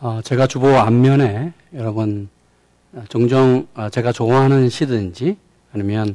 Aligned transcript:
어, 0.00 0.20
제가 0.22 0.46
주보 0.46 0.68
앞면에 0.68 1.52
여러분 1.74 2.28
어, 2.92 3.02
종종 3.08 3.66
어, 3.74 3.88
제가 3.88 4.12
좋아하는 4.12 4.68
시든지 4.68 5.36
아니면 5.72 6.14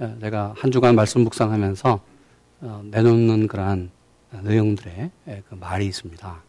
어, 0.00 0.16
제가 0.20 0.54
한 0.56 0.72
주간 0.72 0.96
말씀 0.96 1.20
묵상하면서 1.20 2.00
어, 2.62 2.82
내놓는 2.90 3.46
그러한 3.46 3.90
내용들의 4.42 5.10
예, 5.28 5.42
그 5.48 5.54
말이 5.54 5.86
있습니다. 5.86 6.42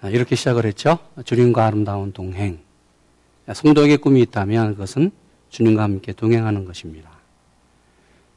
아, 0.00 0.08
이렇게 0.08 0.34
시작을 0.34 0.66
했죠. 0.66 0.98
주님과 1.24 1.66
아름다운 1.66 2.12
동행. 2.12 2.58
성도에게 3.52 3.98
꿈이 3.98 4.22
있다면 4.22 4.72
그것은 4.72 5.12
주님과 5.50 5.84
함께 5.84 6.12
동행하는 6.12 6.64
것입니다. 6.64 7.10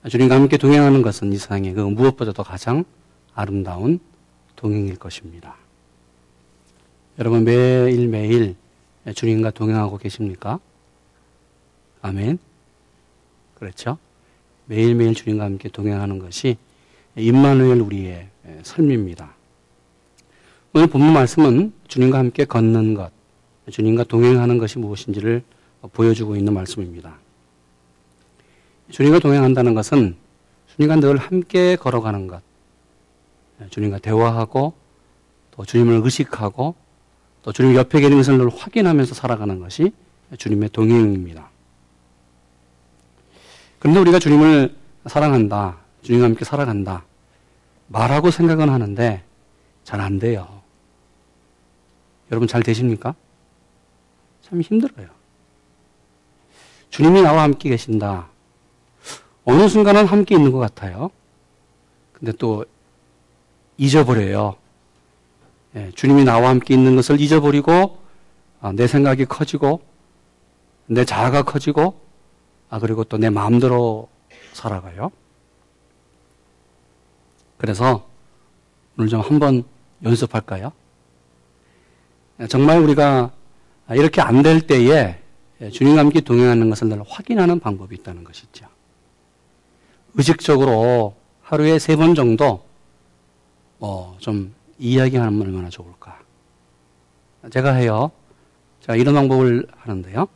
주님과 0.08 0.36
함께 0.36 0.58
동행하는 0.58 1.02
것은 1.02 1.34
이 1.34 1.38
세상에 1.38 1.74
그 1.74 1.82
무엇보다도 1.82 2.44
가장 2.44 2.84
아름다운 3.34 4.00
동행일 4.56 4.98
것입니다. 4.98 5.56
여러분 7.20 7.44
매일매일 7.44 8.56
주님과 9.16 9.50
동행하고 9.50 9.98
계십니까? 9.98 10.60
아멘. 12.04 12.38
그렇죠? 13.56 13.98
매일매일 14.66 15.16
주님과 15.16 15.46
함께 15.46 15.68
동행하는 15.68 16.20
것이 16.20 16.58
임마누엘 17.16 17.80
우리의 17.80 18.30
삶입니다. 18.62 19.34
오늘 20.74 20.86
본문 20.86 21.12
말씀은 21.12 21.74
주님과 21.88 22.20
함께 22.20 22.46
걷는 22.46 22.94
것, 22.94 23.12
주님과 23.72 24.04
동행하는 24.04 24.60
것이 24.60 24.78
무엇인지를 24.78 25.42
보여주고 25.94 26.36
있는 26.36 26.54
말씀입니다. 26.54 27.18
주님과 28.92 29.18
동행한다는 29.20 29.74
것은 29.74 30.16
주님과 30.76 30.98
늘 30.98 31.18
함께 31.18 31.78
걸어가는 31.78 32.28
것, 32.28 32.44
주님과 33.72 33.98
대화하고 33.98 34.74
또 35.50 35.66
주님을 35.66 36.02
의식하고 36.04 36.76
또 37.48 37.54
주님 37.54 37.76
옆에 37.76 38.02
계신 38.02 38.18
것을 38.18 38.38
늘 38.38 38.50
확인하면서 38.50 39.16
살아가는 39.16 39.58
것이 39.62 39.94
주님의 40.38 40.68
동행입니다. 40.68 41.50
그런데 43.80 44.02
우리가 44.02 44.20
주님을 44.20 44.76
사랑한다, 45.06 45.78
주님과 46.02 46.26
함께 46.26 46.44
살아간다, 46.44 47.06
말하고 47.88 48.32
생각은 48.32 48.68
하는데 48.68 49.24
잘 49.86 50.02
안 50.02 50.20
돼요. 50.20 50.62
여러분 52.32 52.50
잘 52.50 52.64
되십니까? 52.64 53.16
참 54.42 54.60
힘들어요. 54.60 55.08
주님이 56.90 57.22
나와 57.22 57.44
함께 57.44 57.70
계신다. 57.70 58.28
어느 59.46 59.70
순간은 59.70 60.06
함께 60.06 60.36
있는 60.36 60.52
것 60.52 60.60
같아요. 60.60 61.12
근데 62.12 62.34
또 62.34 62.66
잊어버려요. 63.78 64.58
예, 65.78 65.92
주님이 65.96 66.24
나와 66.24 66.50
함께 66.50 66.74
있는 66.74 66.96
것을 66.96 67.22
잊어버리고 67.22 68.00
아, 68.62 68.72
내 68.72 68.88
생각이 68.88 69.26
커지고 69.26 69.82
내 70.88 71.06
자아가 71.06 71.44
커지고 71.44 72.00
아 72.70 72.80
그리고 72.80 73.04
또 73.04 73.18
내 73.18 73.30
마음대로 73.30 74.10
살아가요. 74.54 75.12
그래서 77.58 78.08
오늘 78.98 79.10
좀 79.10 79.22
한번 79.22 79.64
연습할까요? 80.04 80.72
예, 82.40 82.48
정말 82.48 82.80
우리가 82.80 83.32
이렇게 83.92 84.22
안 84.22 84.42
될 84.42 84.62
때에 84.62 85.20
주님과 85.72 86.00
함께 86.02 86.22
동행하는 86.22 86.70
것을 86.70 86.88
늘 86.90 87.04
확인하는 87.08 87.60
방법이 87.60 87.96
있다는 87.96 88.24
것이죠. 88.24 88.66
의식적으로 90.16 91.16
하루에 91.44 91.78
세 91.80 91.96
번 91.96 92.16
정도 92.16 92.66
뭐좀 93.80 94.54
이야기하면 94.80 95.42
얼마나 95.42 95.70
좋을까. 95.70 96.20
제가 97.52 97.74
해요. 97.74 98.12
제가 98.82 98.96
이런 98.96 99.14
방법을 99.16 99.68
하는데요. 99.76 100.28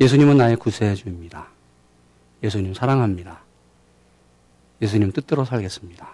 예수님은 0.00 0.36
나의 0.36 0.56
구세주입니다. 0.56 1.48
예수님 2.42 2.74
사랑합니다. 2.74 3.40
예수님 4.80 5.12
뜻대로 5.12 5.44
살겠습니다. 5.44 6.08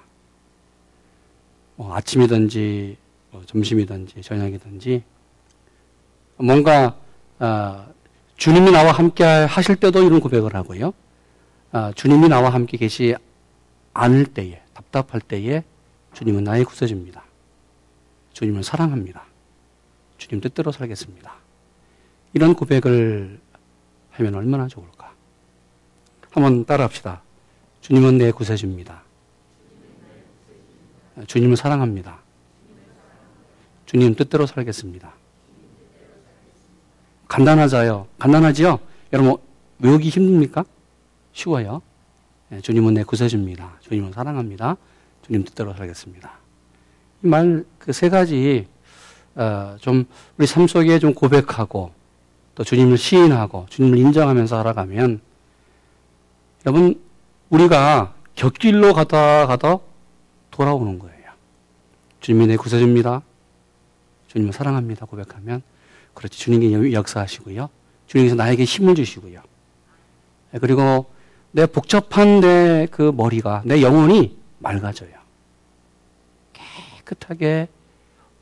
뭐 1.76 1.94
아침이든지 1.94 2.96
뭐 3.30 3.42
점심이든지 3.44 4.22
저녁이든지 4.22 5.02
뭔가 6.36 6.96
어, 7.38 7.86
주님이 8.36 8.70
나와 8.70 8.92
함께 8.92 9.24
하실 9.24 9.76
때도 9.76 10.02
이런 10.02 10.20
고백을 10.20 10.54
하고요. 10.54 10.94
어, 11.72 11.90
주님이 11.94 12.28
나와 12.28 12.50
함께 12.50 12.76
계시 12.76 13.14
않을 13.92 14.26
때에 14.26 14.62
답답할 14.72 15.20
때에 15.20 15.62
주님은 16.14 16.44
나의 16.44 16.64
구세주입니다. 16.64 17.23
주님을 18.34 18.62
사랑합니다. 18.62 19.24
주님 20.18 20.40
뜻대로 20.40 20.70
살겠습니다. 20.70 21.34
이런 22.34 22.54
고백을 22.54 23.40
하면 24.10 24.34
얼마나 24.34 24.68
좋을까? 24.68 25.14
한번 26.30 26.64
따라합시다. 26.64 27.22
주님은 27.80 28.18
내 28.18 28.32
구세주입니다. 28.32 29.02
주님을 31.26 31.56
사랑합니다. 31.56 32.18
주님 33.86 34.14
뜻대로 34.14 34.46
살겠습니다. 34.46 35.12
간단하자요. 37.28 38.08
간단하지요? 38.18 38.80
여러분, 39.12 39.36
외우기 39.78 40.08
힘듭니까? 40.08 40.64
쉬워요. 41.32 41.82
네, 42.48 42.60
주님은 42.60 42.94
내 42.94 43.04
구세주입니다. 43.04 43.78
주님을 43.80 44.12
사랑합니다. 44.12 44.76
주님 45.22 45.44
뜻대로 45.44 45.72
살겠습니다. 45.74 46.43
말 47.26 47.64
그 47.78 47.92
세 47.92 48.08
가지 48.08 48.66
어, 49.34 49.76
좀 49.80 50.06
우리 50.38 50.46
삶 50.46 50.66
속에 50.66 50.98
좀 50.98 51.12
고백하고 51.12 51.92
또 52.54 52.64
주님을 52.64 52.96
시인하고 52.96 53.66
주님을 53.68 53.98
인정하면서 53.98 54.56
살아가면 54.56 55.20
여러분 56.64 57.00
우리가 57.50 58.14
곁길로 58.36 58.94
가다 58.94 59.46
가다 59.46 59.78
돌아오는 60.50 60.98
거예요. 60.98 61.14
주님이 62.20 62.46
내 62.46 62.56
구세주입니다. 62.56 63.22
주님을 64.28 64.52
사랑합니다. 64.52 65.04
고백하면 65.06 65.62
그렇지 66.14 66.38
주님이 66.38 66.92
역사하시고요. 66.94 67.68
주님께서 68.06 68.36
나에게 68.36 68.64
힘을 68.64 68.94
주시고요. 68.94 69.40
그리고 70.60 71.06
내 71.50 71.66
복잡한 71.66 72.40
내 72.40 72.86
그 72.90 73.12
머리가 73.14 73.62
내 73.64 73.82
영혼이 73.82 74.36
맑아져요. 74.60 75.23
깨끗하게 77.04 77.68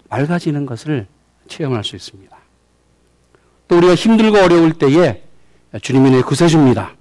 맑아지는 0.09 0.67
것을 0.67 1.07
체험할 1.49 1.85
수 1.85 1.97
있습니다. 1.97 2.37
또 3.69 3.77
우리가 3.79 3.95
힘들고 3.95 4.39
어려울 4.39 4.73
때에 4.75 5.23
주님이 5.81 6.11
내 6.11 6.23
구세주입니다. 6.23 6.95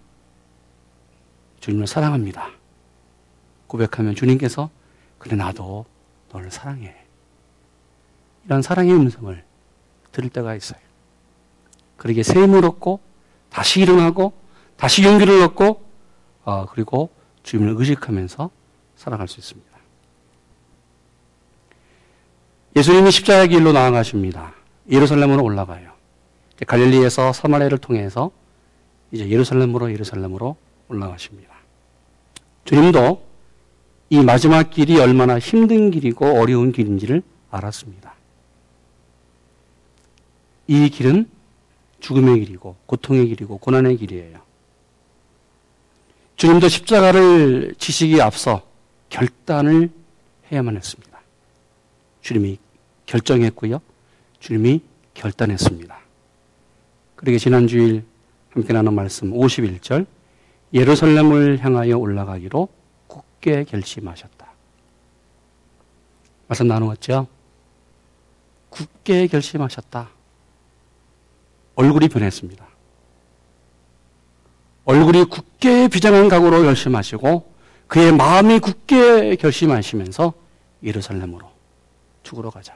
주님을 1.59 1.87
사랑합니다. 1.87 2.49
고백하면 3.67 4.15
주님께서 4.15 4.69
그래 5.17 5.35
나도 5.35 5.85
너를 6.31 6.51
사랑해. 6.51 6.95
이런 8.45 8.61
사랑의 8.61 8.93
음성을 8.93 9.43
들을 10.11 10.29
때가 10.29 10.55
있어요. 10.55 10.79
그러게 11.97 12.23
샘을 12.23 12.65
얻고 12.65 12.99
다시 13.49 13.81
일어나고 13.81 14.33
다시 14.77 15.03
용기를 15.03 15.41
얻고 15.43 15.85
어, 16.43 16.65
그리고 16.65 17.11
주님을 17.43 17.75
의식하면서 17.77 18.49
살아갈 18.95 19.27
수 19.27 19.39
있습니다. 19.39 19.70
예수님이 22.75 23.11
십자가 23.11 23.47
길로 23.47 23.71
나아가십니다. 23.71 24.53
예루살렘으로 24.89 25.43
올라가요. 25.43 25.91
갈릴리에서 26.65 27.33
사마리아를 27.33 27.77
통해서 27.77 28.31
이제 29.11 29.29
예루살렘으로 29.29 29.91
예루살렘으로 29.91 30.55
올라가십니다. 30.87 31.53
주님도 32.65 33.25
이 34.09 34.21
마지막 34.23 34.69
길이 34.69 34.99
얼마나 34.99 35.39
힘든 35.39 35.91
길이고 35.91 36.39
어려운 36.39 36.71
길인지를 36.71 37.23
알았습니다. 37.49 38.13
이 40.67 40.89
길은 40.89 41.29
죽음의 41.99 42.45
길이고 42.45 42.75
고통의 42.85 43.27
길이고 43.27 43.57
고난의 43.57 43.97
길이에요. 43.97 44.39
주님도 46.35 46.69
십자가를 46.69 47.75
지시기에 47.77 48.21
앞서 48.21 48.63
결단을 49.09 49.91
해야만 50.51 50.75
했습니다. 50.75 51.10
주님이 52.21 52.57
결정했고요. 53.05 53.81
주님이 54.39 54.81
결단했습니다. 55.13 55.99
그러게 57.15 57.37
지난 57.37 57.67
주일 57.67 58.03
함께 58.49 58.73
나눈 58.73 58.95
말씀 58.95 59.31
51절 59.31 60.05
예루살렘을 60.73 61.59
향하여 61.59 61.97
올라가기로 61.97 62.67
굳게 63.07 63.65
결심하셨다. 63.65 64.51
말씀 66.47 66.67
나누었죠? 66.67 67.27
굳게 68.69 69.27
결심하셨다. 69.27 70.09
얼굴이 71.75 72.07
변했습니다. 72.09 72.67
얼굴이 74.85 75.25
굳게 75.25 75.87
비장한 75.89 76.27
각오로 76.27 76.63
결심하시고 76.63 77.51
그의 77.87 78.13
마음이 78.13 78.59
굳게 78.59 79.35
결심하시면서 79.35 80.33
예루살렘으로 80.83 81.50
죽으러 82.23 82.49
가자. 82.49 82.75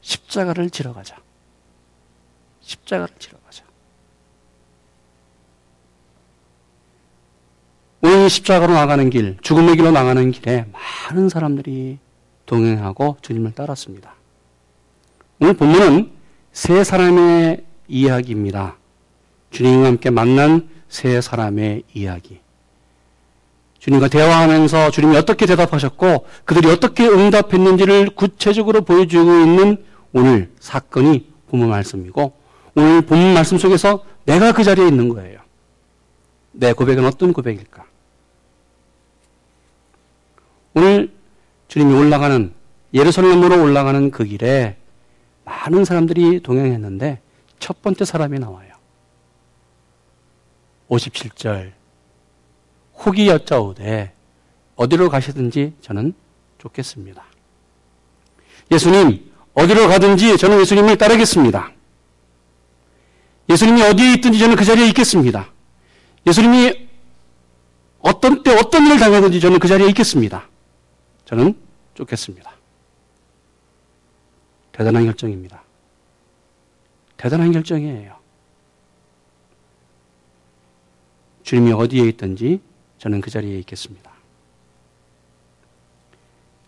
십자가를 0.00 0.70
지러 0.70 0.92
가자. 0.92 1.16
십자가를 2.60 3.14
지러 3.18 3.38
가자. 3.40 3.64
오늘 8.02 8.30
십자가로 8.30 8.72
나가는 8.72 9.10
길, 9.10 9.36
죽음의 9.42 9.76
길로 9.76 9.90
나가는 9.90 10.30
길에 10.30 10.66
많은 10.72 11.28
사람들이 11.28 11.98
동행하고 12.46 13.18
주님을 13.20 13.52
따랐습니다. 13.52 14.14
오늘 15.38 15.54
본문은 15.54 16.12
세 16.52 16.82
사람의 16.82 17.64
이야기입니다. 17.88 18.76
주님과 19.50 19.86
함께 19.86 20.10
만난 20.10 20.68
세 20.88 21.20
사람의 21.20 21.84
이야기. 21.94 22.40
주님과 23.80 24.08
대화하면서 24.08 24.90
주님이 24.90 25.16
어떻게 25.16 25.46
대답하셨고 25.46 26.26
그들이 26.44 26.68
어떻게 26.70 27.08
응답했는지를 27.08 28.10
구체적으로 28.10 28.82
보여주고 28.82 29.40
있는 29.40 29.84
오늘 30.12 30.50
사건이 30.60 31.26
본문 31.48 31.68
말씀이고 31.68 32.32
오늘 32.74 33.00
본문 33.02 33.34
말씀 33.34 33.58
속에서 33.58 34.04
내가 34.26 34.52
그 34.52 34.62
자리에 34.64 34.86
있는 34.86 35.08
거예요. 35.08 35.40
내 36.52 36.72
고백은 36.72 37.04
어떤 37.06 37.32
고백일까? 37.32 37.84
오늘 40.74 41.12
주님이 41.68 41.94
올라가는 41.94 42.52
예루살렘으로 42.92 43.62
올라가는 43.62 44.10
그 44.10 44.24
길에 44.24 44.76
많은 45.44 45.84
사람들이 45.84 46.40
동행했는데 46.40 47.20
첫 47.58 47.80
번째 47.80 48.04
사람이 48.04 48.38
나와요. 48.38 48.68
57절 50.90 51.79
혹이 53.04 53.28
여짜오되 53.28 54.12
어디로 54.76 55.08
가시든지 55.08 55.74
저는 55.80 56.14
좋겠습니다. 56.58 57.24
예수님 58.70 59.30
어디로 59.54 59.88
가든지 59.88 60.36
저는 60.36 60.60
예수님을 60.60 60.96
따르겠습니다. 60.96 61.72
예수님이 63.48 63.82
어디에 63.82 64.14
있든지 64.14 64.38
저는 64.38 64.56
그 64.56 64.64
자리에 64.64 64.86
있겠습니다. 64.88 65.50
예수님이 66.26 66.88
어떤 68.00 68.42
때 68.42 68.56
어떤 68.56 68.86
일을 68.86 68.98
당하든지 68.98 69.40
저는 69.40 69.58
그 69.58 69.68
자리에 69.68 69.88
있겠습니다. 69.88 70.48
저는 71.24 71.54
좋겠습니다. 71.94 72.50
대단한 74.72 75.04
결정입니다. 75.04 75.62
대단한 77.16 77.52
결정이에요. 77.52 78.16
주님이 81.42 81.72
어디에 81.72 82.08
있든지 82.08 82.60
저는 83.00 83.22
그 83.22 83.30
자리에 83.30 83.58
있겠습니다. 83.60 84.10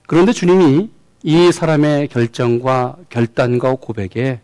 그런데 0.07 0.33
주님이 0.33 0.91
이 1.23 1.53
사람의 1.53 2.09
결정과 2.09 2.97
결단과 3.11 3.75
고백에 3.75 4.41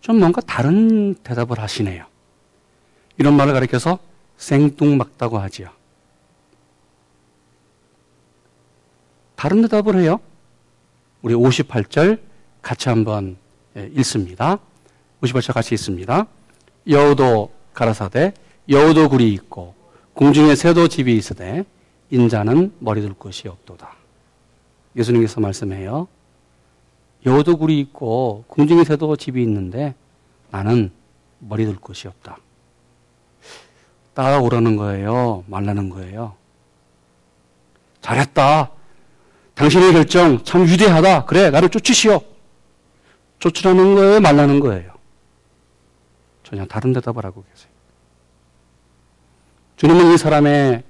좀 0.00 0.20
뭔가 0.20 0.40
다른 0.40 1.16
대답을 1.16 1.58
하시네요. 1.58 2.06
이런 3.18 3.36
말을 3.36 3.52
가리켜서 3.52 3.98
생뚱맞다고 4.36 5.38
하지요. 5.38 5.70
다른 9.34 9.62
대답을 9.62 10.00
해요. 10.00 10.20
우리 11.22 11.34
58절 11.34 12.20
같이 12.62 12.88
한번 12.88 13.36
예, 13.76 13.90
읽습니다. 13.96 14.58
58절 15.20 15.52
같이 15.52 15.74
읽습니다. 15.74 16.26
여우도 16.88 17.52
가라사대 17.74 18.34
여우도 18.68 19.08
굴이 19.08 19.32
있고 19.32 19.77
공중에 20.18 20.56
새도 20.56 20.88
집이 20.88 21.16
있으되 21.16 21.64
인자는 22.10 22.74
머리 22.80 23.02
둘 23.02 23.14
곳이 23.14 23.46
없도다. 23.46 23.94
예수님께서 24.96 25.40
말씀해요. 25.40 26.08
여우도 27.24 27.56
굴이 27.56 27.78
있고 27.78 28.42
공중에 28.48 28.82
새도 28.82 29.14
집이 29.14 29.40
있는데 29.44 29.94
나는 30.50 30.90
머리 31.38 31.66
둘 31.66 31.76
곳이 31.76 32.08
없다. 32.08 32.36
따라오라는 34.14 34.74
거예요? 34.74 35.44
말라는 35.46 35.88
거예요? 35.88 36.34
잘했다. 38.00 38.72
당신의 39.54 39.92
결정 39.92 40.42
참 40.42 40.64
위대하다. 40.66 41.26
그래, 41.26 41.50
나를 41.50 41.68
쫓으시오. 41.68 42.20
쫓으라는 43.38 43.94
거예요? 43.94 44.18
말라는 44.18 44.58
거예요? 44.58 44.90
전혀 46.42 46.66
다른 46.66 46.92
대답을 46.92 47.24
하고 47.24 47.44
계세요. 47.44 47.67
주님은 49.78 50.12
이 50.12 50.18
사람의 50.18 50.82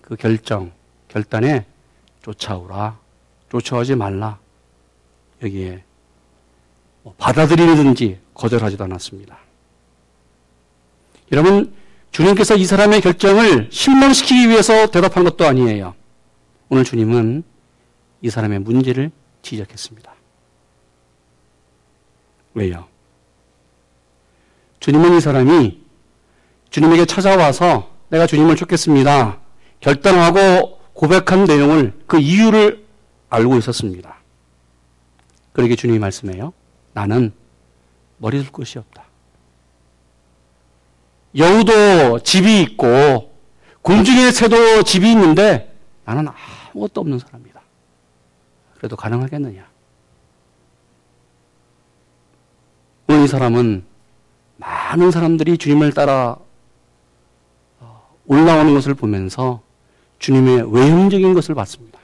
그 0.00 0.14
결정, 0.14 0.70
결단에 1.08 1.66
쫓아오라, 2.22 2.96
쫓아오지 3.50 3.96
말라. 3.96 4.38
여기에 5.42 5.82
뭐 7.02 7.12
받아들이든지 7.18 8.20
거절하지도 8.34 8.84
않았습니다. 8.84 9.36
여러분, 11.32 11.74
주님께서 12.12 12.54
이 12.54 12.64
사람의 12.64 13.00
결정을 13.00 13.68
실망시키기 13.72 14.48
위해서 14.48 14.86
대답한 14.86 15.24
것도 15.24 15.44
아니에요. 15.44 15.96
오늘 16.68 16.84
주님은 16.84 17.42
이 18.22 18.30
사람의 18.30 18.60
문제를 18.60 19.10
지적했습니다. 19.42 20.14
왜요? 22.54 22.86
주님은 24.78 25.16
이 25.16 25.20
사람이 25.20 25.87
주님에게 26.70 27.06
찾아와서 27.06 27.90
내가 28.08 28.26
주님을 28.26 28.56
쫓겠습니다. 28.56 29.38
결단하고 29.80 30.78
고백한 30.92 31.44
내용을 31.44 31.98
그 32.06 32.18
이유를 32.18 32.84
알고 33.30 33.56
있었습니다. 33.58 34.16
그러게 35.52 35.76
주님이 35.76 35.98
말씀해요. 35.98 36.52
나는 36.92 37.32
머리 38.18 38.42
둘 38.42 38.50
곳이 38.50 38.78
없다. 38.78 39.04
여우도 41.36 42.20
집이 42.20 42.62
있고 42.62 43.32
공중의 43.82 44.32
새도 44.32 44.82
집이 44.82 45.10
있는데 45.12 45.76
나는 46.04 46.26
아무것도 46.72 47.00
없는 47.00 47.18
사람이다. 47.18 47.60
그래도 48.76 48.96
가능하겠느냐? 48.96 49.66
오늘 53.08 53.24
이 53.24 53.28
사람은 53.28 53.84
많은 54.56 55.10
사람들이 55.10 55.58
주님을 55.58 55.92
따라 55.92 56.36
어, 56.38 56.47
올라오는 58.28 58.72
것을 58.74 58.94
보면서 58.94 59.62
주님의 60.18 60.72
외형적인 60.72 61.34
것을 61.34 61.54
봤습니다. 61.54 61.98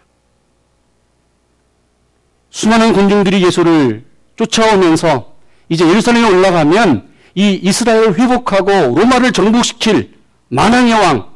수많은 2.50 2.92
군중들이 2.92 3.44
예수를 3.44 4.04
쫓아오면서 4.36 5.34
이제 5.68 5.86
예루살렘에 5.88 6.28
올라가면 6.28 7.12
이 7.34 7.54
이스라엘을 7.62 8.18
회복하고 8.18 8.70
로마를 8.70 9.32
정복시킬 9.32 10.14
만왕의 10.48 10.92
왕. 10.92 11.30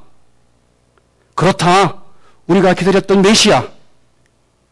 그렇다. 1.34 2.02
우리가 2.46 2.74
기다렸던 2.74 3.22
메시아. 3.22 3.68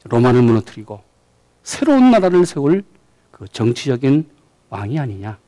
로마를 0.04 0.42
무너뜨리고 0.42 1.02
새로운 1.62 2.11
나라를 2.11 2.46
세울 2.46 2.85
그 3.32 3.46
정치적인 3.49 4.30
왕이 4.70 4.99
아니냐. 4.99 5.38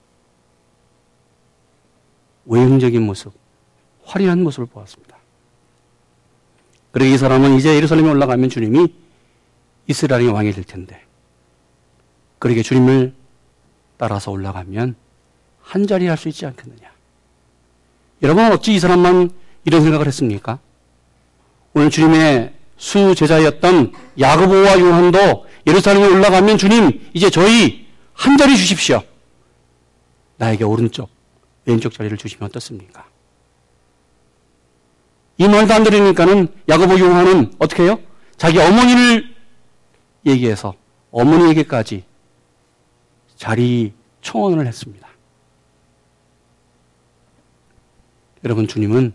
외형적인 2.47 3.03
모습, 3.03 3.33
화려한 4.09 4.43
모습을 4.43 4.67
보았습니다. 4.67 5.17
그리고 6.91 7.15
이 7.15 7.19
사람은 7.19 7.57
이제 7.57 7.75
예루살렘에 7.77 8.09
올라가면 8.09 8.49
주님이 8.49 8.89
이스라엘의 9.87 10.29
왕이 10.29 10.53
될 10.53 10.65
텐데, 10.65 11.03
그러게 12.39 12.63
주님을 12.63 13.15
따라서 13.99 14.31
올라가면 14.31 14.97
한 15.61 15.87
자리 15.87 16.07
할 16.07 16.17
수 16.17 16.29
있지 16.29 16.47
않겠느냐. 16.47 16.91
여러분 18.23 18.51
어찌 18.51 18.75
이 18.75 18.79
사람만 18.81 19.31
이런 19.65 19.83
생각을 19.83 20.07
했습니까? 20.07 20.59
오늘 21.75 21.91
주님의 21.91 22.55
수 22.79 23.15
제자였던 23.15 23.93
야고보와 24.19 24.81
요한도 24.81 25.47
예루살렘에 25.67 26.07
올라가면 26.07 26.57
주님 26.59 27.11
이제 27.13 27.29
저희 27.29 27.87
한 28.15 28.37
자리 28.39 28.57
주십시오. 28.57 29.03
나에게 30.39 30.65
오른쪽, 30.65 31.11
왼쪽 31.67 31.93
자리를 31.93 32.17
주시면 32.17 32.49
어떻습니까? 32.49 33.08
이 35.39 35.47
말도 35.47 35.73
안 35.73 35.85
들으니까는 35.85 36.49
야고보 36.69 36.99
요한은 36.99 37.55
어떻게 37.59 37.85
해요? 37.85 38.01
자기 38.37 38.59
어머니를 38.59 39.35
얘기해서 40.27 40.75
어머니에게까지 41.13 42.05
자리 43.37 43.95
청원을 44.21 44.67
했습니다. 44.67 45.09
여러분 48.45 48.67
주님은 48.67 49.15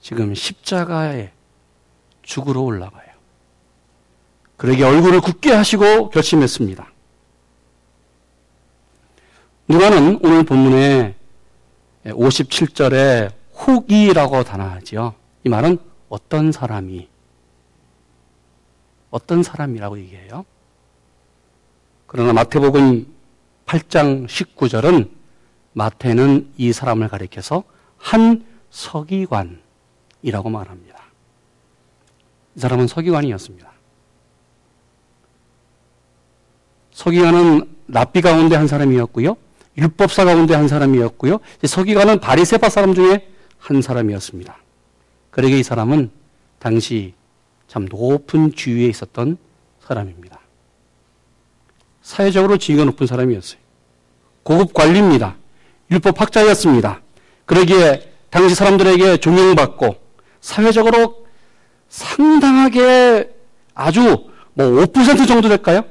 지금 0.00 0.34
십자가에 0.34 1.32
죽으러 2.22 2.60
올라가요. 2.60 3.10
그러게 4.56 4.84
얼굴을 4.84 5.20
굳게 5.20 5.52
하시고 5.52 6.10
결심했습니다. 6.10 6.88
누가는 9.66 10.20
오늘 10.22 10.44
본문에 10.44 11.16
57절에 12.04 13.32
혹이라고 13.54 14.44
단어하지요. 14.44 15.21
이 15.44 15.48
말은 15.48 15.78
어떤 16.08 16.52
사람이 16.52 17.08
어떤 19.10 19.42
사람이라고 19.42 19.98
얘기해요? 19.98 20.44
그러나 22.06 22.32
마태복음 22.32 23.06
8장 23.66 24.26
19절은 24.26 25.10
마태는 25.72 26.52
이 26.56 26.72
사람을 26.72 27.08
가리켜서 27.08 27.64
한 27.96 28.44
서기관이라고 28.70 30.50
말합니다. 30.50 31.02
이 32.54 32.60
사람은 32.60 32.86
서기관이었습니다. 32.86 33.72
서기관은 36.92 37.74
랍비 37.88 38.20
가운데 38.20 38.56
한 38.56 38.66
사람이었고요. 38.66 39.36
율법사 39.76 40.24
가운데 40.24 40.54
한 40.54 40.68
사람이었고요. 40.68 41.38
서기관은 41.64 42.20
바리세파 42.20 42.68
사람 42.68 42.94
중에 42.94 43.28
한 43.58 43.80
사람이었습니다. 43.80 44.61
그러게 45.32 45.58
이 45.58 45.62
사람은 45.62 46.10
당시 46.58 47.14
참 47.66 47.86
높은 47.90 48.54
지위에 48.54 48.86
있었던 48.86 49.38
사람입니다. 49.80 50.38
사회적으로 52.02 52.58
지위가 52.58 52.84
높은 52.84 53.06
사람이었어요. 53.06 53.58
고급 54.42 54.74
관리입니다. 54.74 55.36
율법 55.90 56.20
학자였습니다. 56.20 57.00
그러기에 57.46 58.12
당시 58.28 58.54
사람들에게 58.54 59.16
존경받고 59.16 59.96
사회적으로 60.42 61.26
상당하게 61.88 63.34
아주 63.74 64.28
뭐 64.52 64.66
5% 64.66 65.26
정도 65.26 65.48
될까요? 65.48 65.82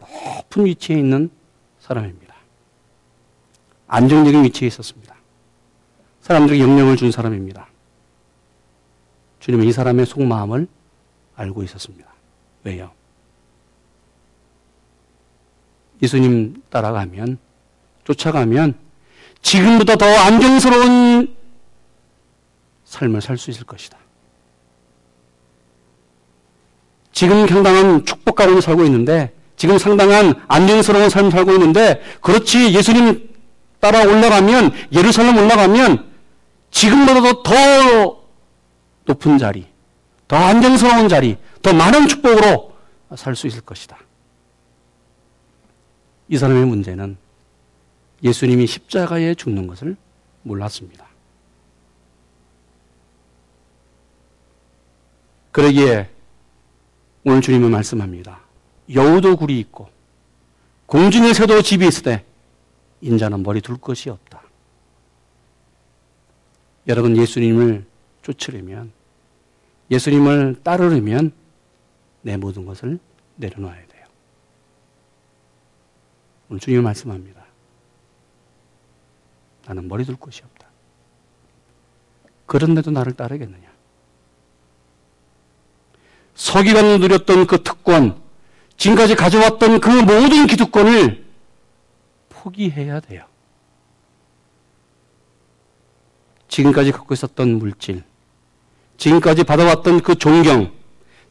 높은 0.00 0.64
위치에 0.64 0.96
있는 0.96 1.28
사람입니다. 1.80 2.34
안정적인 3.88 4.42
위치에 4.44 4.68
있었습니다. 4.68 5.14
사람들에게 6.22 6.62
영향을 6.62 6.96
준 6.96 7.10
사람입니다. 7.10 7.68
주님은 9.46 9.64
이 9.64 9.70
사람의 9.70 10.06
속마음을 10.06 10.66
알고 11.36 11.62
있었습니다. 11.62 12.04
왜요? 12.64 12.90
예수님 16.02 16.64
따라가면, 16.68 17.38
쫓아가면, 18.04 18.74
지금보다 19.42 19.94
더 19.94 20.04
안정스러운 20.04 21.36
삶을 22.86 23.22
살 23.22 23.38
수 23.38 23.50
있을 23.50 23.64
것이다. 23.64 23.96
지금 27.12 27.46
상당한 27.46 28.04
축복 28.04 28.34
가운데 28.34 28.60
살고 28.60 28.82
있는데, 28.86 29.32
지금 29.54 29.78
상당한 29.78 30.34
안정스러운 30.48 31.08
삶을 31.08 31.30
살고 31.30 31.52
있는데, 31.52 32.02
그렇지, 32.20 32.74
예수님 32.74 33.32
따라 33.78 34.00
올라가면, 34.02 34.72
예루살렘 34.92 35.36
올라가면, 35.38 36.04
지금보다도 36.72 37.44
더 37.44 38.15
높은 39.06 39.38
자리, 39.38 39.66
더 40.28 40.36
안정스러운 40.36 41.08
자리, 41.08 41.38
더 41.62 41.72
많은 41.72 42.08
축복으로 42.08 42.76
살 43.16 43.34
수 43.34 43.46
있을 43.46 43.60
것이다. 43.62 43.96
이 46.28 46.36
사람의 46.36 46.66
문제는 46.66 47.16
예수님이 48.22 48.66
십자가에 48.66 49.34
죽는 49.34 49.66
것을 49.68 49.96
몰랐습니다. 50.42 51.06
그러기에 55.52 56.10
오늘 57.24 57.40
주님은 57.40 57.70
말씀합니다. 57.70 58.40
여우도 58.92 59.36
굴이 59.36 59.58
있고 59.60 59.88
공중의 60.86 61.34
새도 61.34 61.62
집이 61.62 61.88
때 62.02 62.24
인자는 63.00 63.42
머리 63.42 63.60
둘 63.60 63.76
것이 63.76 64.10
없다. 64.10 64.42
여러분 66.88 67.16
예수님을 67.16 67.86
쫓으려면 68.26 68.92
예수님을 69.90 70.62
따르려면 70.64 71.32
내 72.22 72.36
모든 72.36 72.66
것을 72.66 72.98
내려놔야 73.36 73.86
돼요. 73.86 74.06
오늘 76.48 76.60
주님이 76.60 76.82
말씀합니다. 76.82 77.44
나는 79.66 79.86
머리 79.88 80.04
둘 80.04 80.16
곳이 80.16 80.42
없다. 80.42 80.66
그런데도 82.46 82.90
나를 82.90 83.12
따르겠느냐? 83.12 83.66
서기관을 86.34 87.00
누렸던 87.00 87.46
그 87.46 87.62
특권, 87.62 88.20
지금까지 88.76 89.14
가져왔던 89.14 89.80
그 89.80 89.88
모든 89.88 90.46
기득권을 90.46 91.24
포기해야 92.28 93.00
돼요. 93.00 93.24
지금까지 96.48 96.92
갖고 96.92 97.14
있었던 97.14 97.58
물질, 97.58 98.04
지금까지 98.96 99.44
받아왔던 99.44 100.00
그 100.00 100.14
존경, 100.16 100.72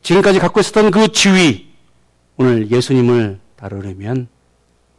지금까지 0.01 0.39
갖고 0.39 0.59
있었던 0.59 0.91
그 0.91 1.11
지위, 1.11 1.73
오늘 2.37 2.69
예수님을 2.69 3.39
다루려면 3.55 4.27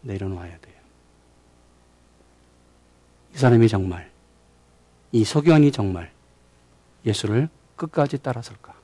내려놓아야 0.02 0.58
돼요. 0.58 0.76
이 3.34 3.38
사람이 3.38 3.68
정말, 3.68 4.10
이 5.12 5.24
서기관이 5.24 5.70
정말 5.70 6.10
예수를 7.04 7.48
끝까지 7.76 8.18
따라설까? 8.18 8.74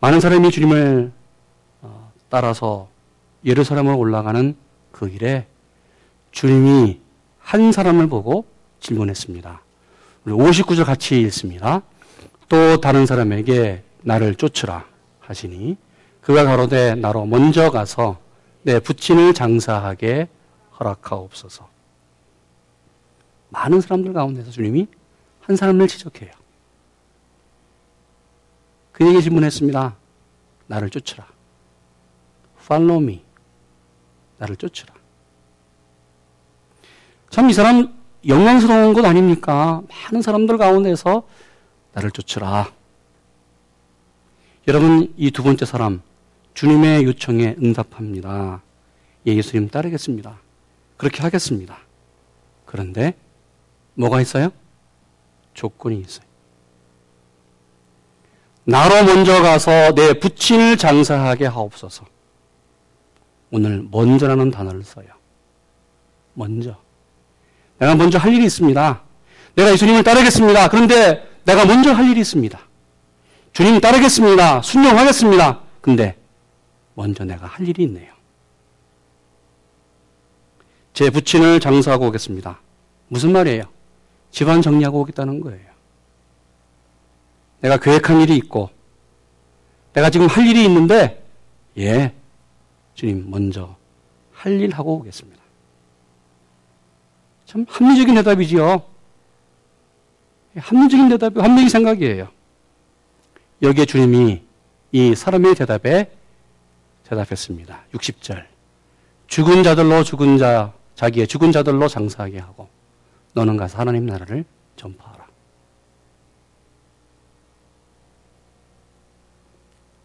많은 0.00 0.18
사람이 0.20 0.50
주님을 0.50 1.12
어, 1.82 2.12
따라서 2.28 2.88
예루살렘으로 3.44 3.96
올라가는 3.96 4.56
그 4.90 5.08
길에 5.08 5.46
주님이 6.32 7.00
한 7.38 7.70
사람을 7.70 8.08
보고 8.08 8.51
질문했습니다. 8.82 9.62
59절 10.26 10.84
같이 10.84 11.20
읽습니다. 11.22 11.82
또 12.48 12.80
다른 12.80 13.06
사람에게 13.06 13.82
나를 14.02 14.34
쫓으라 14.34 14.84
하시니 15.20 15.76
그가 16.20 16.44
가로되 16.44 16.94
나로 16.96 17.24
먼저 17.24 17.70
가서 17.70 18.20
내 18.62 18.78
부친을 18.78 19.34
장사하게 19.34 20.28
허락하옵소서. 20.78 21.68
많은 23.48 23.80
사람들 23.80 24.12
가운데서 24.12 24.50
주님이 24.50 24.86
한 25.40 25.56
사람을 25.56 25.88
지적해요. 25.88 26.30
그에게 28.92 29.20
질문했습니다. 29.20 29.96
나를 30.66 30.90
쫓으라. 30.90 31.26
Me. 32.70 33.22
나를 34.38 34.56
쫓으라. 34.56 34.94
참 37.30 37.48
이 37.48 37.52
사람 37.52 38.01
영광스러운 38.26 38.94
것 38.94 39.04
아닙니까? 39.04 39.82
많은 39.88 40.22
사람들 40.22 40.58
가운데서 40.58 41.24
나를 41.92 42.10
쫓으라. 42.10 42.70
여러분, 44.68 45.12
이 45.16 45.30
두 45.30 45.42
번째 45.42 45.64
사람, 45.64 46.02
주님의 46.54 47.04
요청에 47.04 47.56
응답합니다. 47.62 48.62
예, 49.26 49.34
예수님 49.34 49.68
따르겠습니다. 49.68 50.38
그렇게 50.96 51.22
하겠습니다. 51.22 51.78
그런데 52.64 53.14
뭐가 53.94 54.20
있어요? 54.20 54.50
조건이 55.54 56.00
있어요. 56.00 56.26
나로 58.64 59.04
먼저 59.04 59.42
가서 59.42 59.92
내 59.94 60.18
부친을 60.18 60.76
장사하게 60.76 61.46
하옵소서. 61.46 62.04
오늘 63.50 63.86
먼저라는 63.90 64.50
단어를 64.52 64.84
써요. 64.84 65.06
먼저. 66.34 66.81
내가 67.78 67.94
먼저 67.94 68.18
할 68.18 68.32
일이 68.32 68.44
있습니다. 68.44 69.02
내가 69.54 69.72
예수님을 69.72 70.02
따르겠습니다. 70.04 70.68
그런데 70.68 71.28
내가 71.44 71.64
먼저 71.66 71.92
할 71.92 72.08
일이 72.08 72.20
있습니다. 72.20 72.58
주님 73.52 73.80
따르겠습니다. 73.80 74.62
순종하겠습니다. 74.62 75.60
근데 75.80 76.16
먼저 76.94 77.24
내가 77.24 77.46
할 77.46 77.66
일이 77.66 77.82
있네요. 77.84 78.12
제 80.94 81.10
부친을 81.10 81.60
장사하고 81.60 82.06
오겠습니다. 82.08 82.60
무슨 83.08 83.32
말이에요? 83.32 83.64
집안 84.30 84.62
정리하고 84.62 85.00
오겠다는 85.00 85.40
거예요. 85.40 85.72
내가 87.60 87.76
계획한 87.78 88.20
일이 88.22 88.36
있고, 88.36 88.70
내가 89.92 90.10
지금 90.10 90.26
할 90.26 90.46
일이 90.46 90.64
있는데, 90.64 91.24
예, 91.78 92.12
주님 92.94 93.30
먼저 93.30 93.76
할 94.32 94.60
일 94.60 94.72
하고 94.74 94.94
오겠습니다. 94.96 95.41
참 97.52 97.66
합리적인 97.68 98.14
대답이지요. 98.14 98.82
합리적인 100.56 101.10
대답이 101.10 101.38
합리적인 101.38 101.68
생각이에요. 101.68 102.28
여기에 103.60 103.84
주님이 103.84 104.42
이 104.92 105.14
사람의 105.14 105.54
대답에 105.56 106.10
대답했습니다. 107.06 107.84
60절. 107.92 108.44
죽은 109.26 109.62
자들로 109.64 110.02
죽은 110.02 110.38
자, 110.38 110.72
자기의 110.94 111.26
죽은 111.26 111.52
자들로 111.52 111.88
장사하게 111.88 112.38
하고 112.38 112.70
너는 113.34 113.58
가서 113.58 113.78
하나님 113.78 114.06
나라를 114.06 114.46
전파하라. 114.76 115.26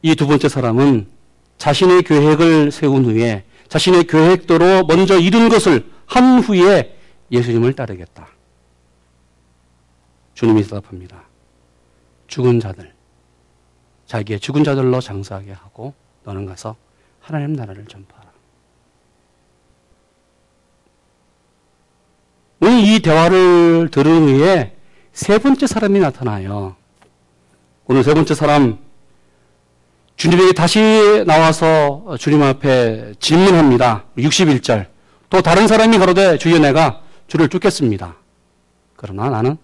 이 0.01 0.15
두 0.15 0.27
번째 0.27 0.49
사람은 0.49 1.07
자신의 1.57 2.03
계획을 2.03 2.71
세운 2.71 3.05
후에 3.05 3.45
자신의 3.69 4.05
계획대로 4.07 4.85
먼저 4.85 5.17
이룬 5.17 5.47
것을 5.47 5.89
한 6.05 6.39
후에 6.39 6.96
예수님을 7.31 7.73
따르겠다. 7.73 8.27
주님이 10.33 10.63
대답합니다. 10.63 11.23
죽은 12.27 12.59
자들, 12.59 12.93
자기의 14.05 14.39
죽은 14.39 14.63
자들로 14.63 15.01
장사하게 15.01 15.53
하고 15.53 15.93
너는 16.23 16.45
가서 16.45 16.75
하나님 17.19 17.53
나라를 17.53 17.85
전파하라. 17.85 18.27
오늘 22.59 22.79
이 22.79 22.99
대화를 22.99 23.89
들은 23.91 24.29
후에 24.29 24.75
세 25.13 25.39
번째 25.39 25.67
사람이 25.67 25.99
나타나요. 25.99 26.75
오늘 27.85 28.03
세 28.03 28.13
번째 28.13 28.35
사람, 28.35 28.77
주님에게 30.15 30.53
다시 30.53 31.23
나와서 31.25 32.17
주님 32.19 32.41
앞에 32.43 33.13
질문합니다. 33.19 34.05
61절. 34.17 34.87
또 35.29 35.41
다른 35.41 35.67
사람이 35.67 35.97
가로되 35.99 36.37
주여 36.37 36.59
내가 36.59 37.03
주를 37.27 37.49
쫓겠습니다. 37.49 38.15
그러나 38.95 39.29
나는 39.29 39.57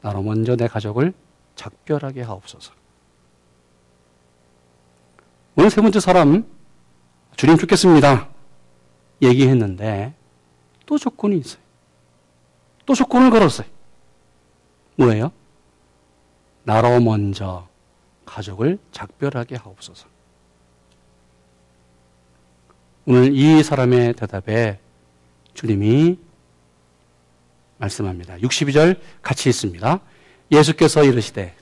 나로 0.00 0.22
먼저 0.22 0.56
내 0.56 0.66
가족을 0.66 1.12
작별하게 1.54 2.22
하옵소서. 2.22 2.72
오늘 5.56 5.70
세 5.70 5.80
번째 5.80 6.00
사람 6.00 6.46
주님 7.36 7.58
쫓겠습니다. 7.58 8.28
얘기했는데 9.22 10.14
또 10.86 10.98
조건이 10.98 11.38
있어요. 11.38 11.60
또 12.86 12.94
조건을 12.94 13.30
걸었어요. 13.30 13.66
뭐예요? 14.96 15.32
나로 16.64 17.00
먼저 17.00 17.68
가족을 18.24 18.78
작별하게 18.92 19.56
하옵소서. 19.56 20.08
오늘 23.06 23.34
이 23.34 23.62
사람의 23.62 24.14
대답에 24.14 24.78
주님이 25.54 26.18
말씀합니다. 27.80 28.36
62절 28.36 28.98
같이 29.22 29.48
있습니다. 29.48 30.00
예수께서 30.52 31.02
이르시되 31.02 31.54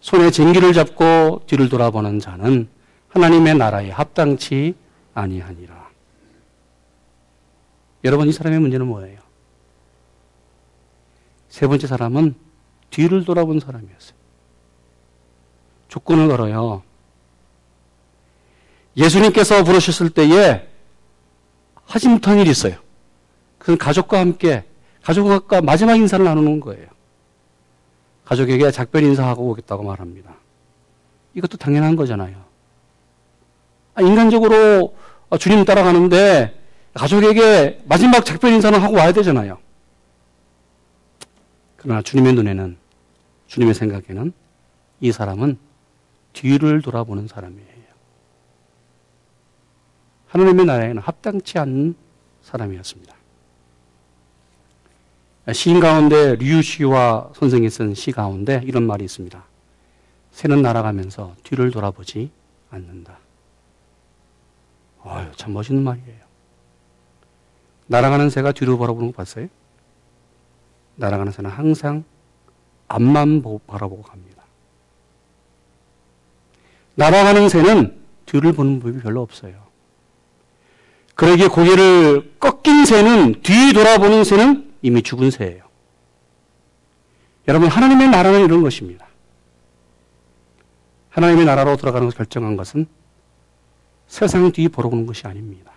손에 0.00 0.30
쟁기를 0.30 0.72
잡고 0.72 1.42
뒤를 1.46 1.68
돌아보는 1.68 2.20
자는 2.20 2.68
하나님의 3.08 3.56
나라에 3.56 3.90
합당치 3.90 4.74
아니하니라. 5.14 5.84
여러분 8.04 8.28
이 8.28 8.32
사람의 8.32 8.60
문제는 8.60 8.86
뭐예요? 8.86 9.18
세 11.48 11.66
번째 11.66 11.86
사람은 11.86 12.34
뒤를 12.90 13.24
돌아본 13.24 13.60
사람이었어요. 13.60 14.14
조건을 15.88 16.28
걸어요. 16.28 16.82
예수님께서 18.96 19.64
부르셨을 19.64 20.10
때에 20.10 20.68
하지 21.84 22.08
못한 22.08 22.38
일이 22.38 22.50
있어요. 22.50 22.76
그건 23.58 23.78
가족과 23.78 24.18
함께 24.18 24.64
가족과 25.04 25.60
마지막 25.60 25.96
인사를 25.96 26.24
나누는 26.24 26.60
거예요. 26.60 26.88
가족에게 28.24 28.70
작별 28.70 29.02
인사하고 29.02 29.50
오겠다고 29.50 29.82
말합니다. 29.82 30.34
이것도 31.34 31.58
당연한 31.58 31.94
거잖아요. 31.94 32.42
아, 33.94 34.02
인간적으로 34.02 34.94
주님 35.38 35.64
따라가는데 35.64 36.58
가족에게 36.94 37.82
마지막 37.84 38.24
작별 38.24 38.52
인사는 38.52 38.78
하고 38.80 38.94
와야 38.94 39.12
되잖아요. 39.12 39.58
그러나 41.76 42.00
주님의 42.00 42.32
눈에는, 42.32 42.78
주님의 43.48 43.74
생각에는 43.74 44.32
이 45.00 45.12
사람은 45.12 45.58
뒤를 46.32 46.80
돌아보는 46.80 47.28
사람이에요. 47.28 47.64
하나님의 50.28 50.64
나라에는 50.64 51.02
합당치 51.02 51.58
않는 51.58 51.94
사람이었습니다. 52.42 53.14
시인 55.52 55.78
가운데 55.80 56.36
류시와 56.36 57.32
선생이 57.34 57.68
쓴 57.68 57.94
시 57.94 58.12
가운데 58.12 58.62
이런 58.64 58.86
말이 58.86 59.04
있습니다. 59.04 59.44
새는 60.32 60.62
날아가면서 60.62 61.34
뒤를 61.42 61.70
돌아보지 61.70 62.30
않는다. 62.70 63.18
아유, 65.04 65.28
참 65.36 65.52
멋있는 65.52 65.82
말이에요. 65.84 66.24
날아가는 67.86 68.30
새가 68.30 68.52
뒤로 68.52 68.78
바라보는 68.78 69.12
거 69.12 69.16
봤어요? 69.16 69.48
날아가는 70.96 71.30
새는 71.30 71.50
항상 71.50 72.04
앞만 72.88 73.42
바라보고 73.66 74.02
갑니다. 74.02 74.42
날아가는 76.94 77.48
새는 77.50 78.00
뒤를 78.24 78.52
보는 78.52 78.80
법이 78.80 79.00
별로 79.00 79.20
없어요. 79.20 79.62
그러기에 81.14 81.48
고개를 81.48 82.34
꺾인 82.40 82.86
새는 82.86 83.42
뒤 83.42 83.72
돌아보는 83.74 84.24
새는 84.24 84.63
이미 84.84 85.00
죽은 85.00 85.30
새예요. 85.30 85.62
여러분, 87.48 87.68
하나님의 87.68 88.10
나라는 88.10 88.44
이런 88.44 88.62
것입니다. 88.62 89.06
하나님의 91.08 91.46
나라로 91.46 91.76
들어가는 91.78 92.06
것을 92.06 92.18
결정한 92.18 92.54
것은 92.54 92.86
세상 94.06 94.52
뒤 94.52 94.68
보러 94.68 94.90
오는 94.90 95.06
것이 95.06 95.26
아닙니다. 95.26 95.72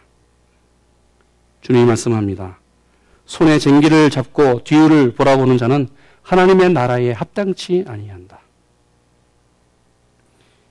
주님이 1.61 1.85
말씀합니다. 1.85 2.59
손에 3.25 3.59
쟁기를 3.59 4.09
잡고 4.09 4.65
뒤를 4.65 5.13
보라보는 5.13 5.57
자는 5.57 5.87
하나님의 6.23 6.73
나라에 6.73 7.13
합당치 7.13 7.85
아니한다. 7.87 8.39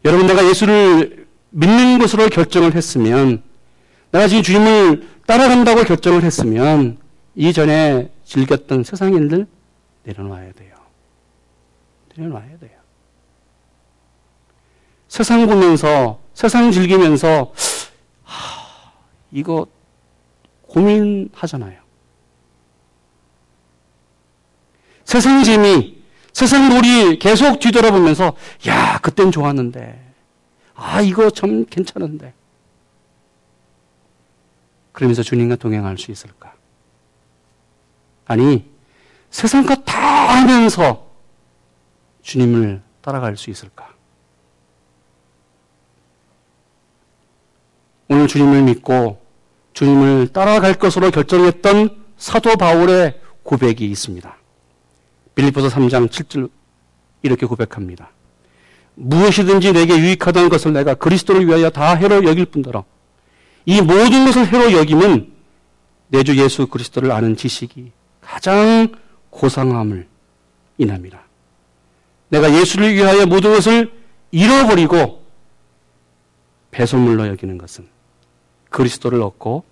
여러분, 0.05 0.27
내가 0.27 0.47
예수를 0.47 1.27
믿는 1.49 1.99
것으로 2.01 2.29
결정을 2.29 2.75
했으면, 2.75 3.43
내가 4.11 4.29
지금 4.29 4.43
주님을 4.43 5.09
따라간다고 5.27 5.85
결정을 5.85 6.23
했으면, 6.23 6.99
이전에 7.35 8.15
즐겼던 8.27 8.85
세상 8.85 9.15
일들 9.15 9.47
내려놔야 10.03 10.53
돼요. 10.53 10.75
내려놔야 12.15 12.59
돼요. 12.59 12.77
세상 15.09 15.47
보면서, 15.47 16.21
세상 16.35 16.71
즐기면서, 16.73 17.53
하, 18.25 18.93
이거 19.31 19.67
고민하잖아요. 20.63 21.81
세상 25.05 25.45
재미, 25.45 26.03
세상 26.33 26.69
놀이 26.69 27.19
계속 27.19 27.61
뒤돌아보면서, 27.61 28.37
야, 28.67 28.99
그땐 28.99 29.31
좋았는데. 29.31 30.05
아, 30.75 31.01
이거 31.01 31.31
참 31.31 31.65
괜찮은데. 31.65 32.35
그러면서 34.93 35.23
주님과 35.23 35.57
동행할 35.57 35.97
수 35.97 36.11
있을까? 36.11 36.56
아니, 38.27 38.65
세상 39.31 39.65
것 39.65 39.85
다 39.85 40.39
하면서 40.41 41.07
주님을 42.23 42.83
따라갈 43.01 43.37
수 43.37 43.51
있을까? 43.51 43.89
오늘 48.09 48.29
주님을 48.29 48.63
믿고 48.63 49.21
주님을 49.73 50.29
따라갈 50.29 50.75
것으로 50.75 51.11
결정했던 51.11 52.05
사도 52.17 52.57
바울의 52.57 53.21
고백이 53.43 53.85
있습니다. 53.85 54.37
빌리포서 55.35 55.69
3장 55.69 56.09
7절 56.09 56.51
이렇게 57.23 57.47
고백합니다. 57.47 58.11
무엇이든지 58.95 59.73
내게 59.73 59.97
유익하던 59.99 60.49
것을 60.49 60.73
내가 60.73 60.95
그리스도를 60.95 61.47
위하여 61.47 61.69
다 61.71 61.95
해로 61.95 62.25
여길 62.25 62.47
뿐더러 62.47 62.85
이 63.67 63.81
모든 63.83 64.25
것을 64.25 64.47
해로 64.47 64.73
여김은 64.73 65.33
내 66.09 66.23
주 66.23 66.37
예수 66.39 66.67
그리스도를 66.69 67.11
아는 67.13 67.37
지식이 67.37 67.93
가장 68.27 68.89
고상함을 69.31 70.07
인합니다. 70.79 71.23
내가 72.29 72.53
예수를 72.53 72.93
위하여 72.93 73.25
모든 73.25 73.53
것을 73.53 73.93
잃어버리고 74.33 75.25
배설물로 76.73 77.29
여기는 77.29 77.57
것은 77.57 77.87
그리스도를 78.69 79.23
얻고 79.23 79.65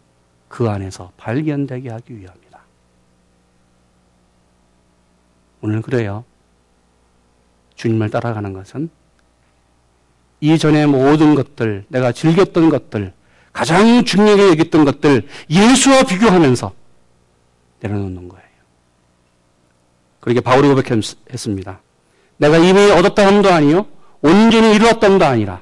그 0.48 0.68
안에서 0.70 1.10
발견되게 1.16 1.90
하기 1.90 2.16
위함이다. 2.16 2.60
오늘 5.60 5.82
그래요. 5.82 6.24
주님을 7.74 8.10
따라가는 8.10 8.52
것은 8.52 8.88
이전의 10.40 10.86
모든 10.86 11.34
것들, 11.34 11.86
내가 11.88 12.12
즐겼던 12.12 12.68
것들, 12.68 13.12
가장 13.52 14.04
중요하게 14.04 14.50
여겼던 14.50 14.84
것들, 14.84 15.26
예수와 15.50 16.04
비교하면서 16.04 16.72
내려놓는 17.80 18.28
거예요. 18.28 18.43
그렇게 20.24 20.40
바울이 20.40 20.68
고백했습니다. 20.68 21.80
내가 22.38 22.56
이미 22.56 22.90
얻었다 22.90 23.26
함도 23.26 23.50
아니요, 23.52 23.86
온전히 24.22 24.74
이루었다 24.74 25.06
함도 25.06 25.26
아니라, 25.26 25.60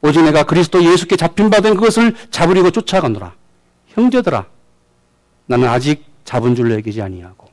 오직 0.00 0.22
내가 0.22 0.44
그리스도 0.44 0.82
예수께 0.82 1.16
잡힌 1.16 1.50
받은 1.50 1.74
그것을 1.74 2.16
잡으려고 2.30 2.70
쫓아가노라. 2.70 3.34
형제들아, 3.88 4.46
나는 5.44 5.68
아직 5.68 6.06
잡은 6.24 6.54
줄로 6.54 6.72
여기지 6.76 7.02
아니하고, 7.02 7.50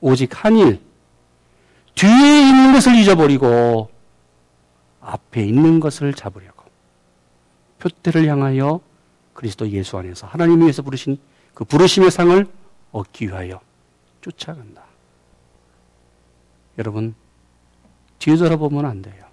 오직 0.00 0.44
한 0.44 0.56
일, 0.56 0.80
뒤에 1.96 2.42
있는 2.48 2.72
것을 2.74 2.94
잊어버리고, 2.94 3.90
앞에 5.00 5.42
있는 5.42 5.80
것을 5.80 6.14
잡으려고. 6.14 6.62
표대를 7.80 8.28
향하여 8.28 8.80
그리스도 9.34 9.68
예수 9.70 9.98
안에서 9.98 10.28
하나님 10.28 10.60
위해서 10.60 10.80
부르신 10.82 11.18
그 11.54 11.64
부르심의 11.64 12.12
상을 12.12 12.46
얻기 12.92 13.26
위하여 13.26 13.60
쫓아간다. 14.20 14.91
여러분, 16.82 17.14
뒤돌아보면 18.18 18.84
안 18.84 19.02
돼요. 19.02 19.24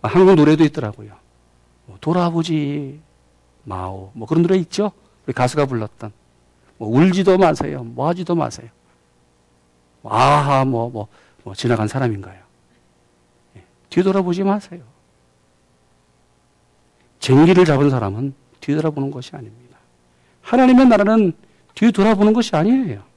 아, 0.00 0.08
한국 0.08 0.34
노래도 0.34 0.64
있더라고요. 0.64 1.14
뭐 1.84 1.98
돌아보지 2.00 3.00
마오. 3.64 4.10
뭐 4.14 4.26
그런 4.26 4.42
노래 4.42 4.56
있죠? 4.56 4.92
우리 5.26 5.34
가수가 5.34 5.66
불렀던. 5.66 6.10
뭐 6.78 6.88
울지도 6.88 7.36
마세요. 7.36 7.84
뭐 7.84 8.08
하지도 8.08 8.34
마세요. 8.34 8.68
아하, 10.04 10.64
뭐, 10.64 10.88
뭐, 10.90 11.06
뭐, 11.44 11.54
지나간 11.54 11.86
사람인가요? 11.86 12.40
예. 13.56 13.64
뒤돌아보지 13.90 14.42
마세요. 14.42 14.82
쟁기를 17.20 17.64
잡은 17.64 17.88
사람은 17.88 18.34
뒤돌아보는 18.60 19.12
것이 19.12 19.36
아닙니다. 19.36 19.76
하나님의 20.40 20.86
나라는 20.86 21.34
뒤돌아보는 21.74 22.32
것이 22.32 22.56
아니에요. 22.56 23.11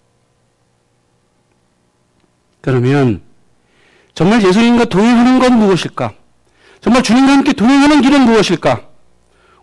그러면 2.65 3.21
정말 4.15 4.43
예수님과 4.43 4.85
동행하는 4.85 5.37
건 5.37 5.59
무엇일까? 5.59 6.15
정말 6.81 7.03
주님과 7.03 7.31
함께 7.33 7.53
동행하는 7.53 8.01
길은 8.01 8.21
무엇일까? 8.21 8.89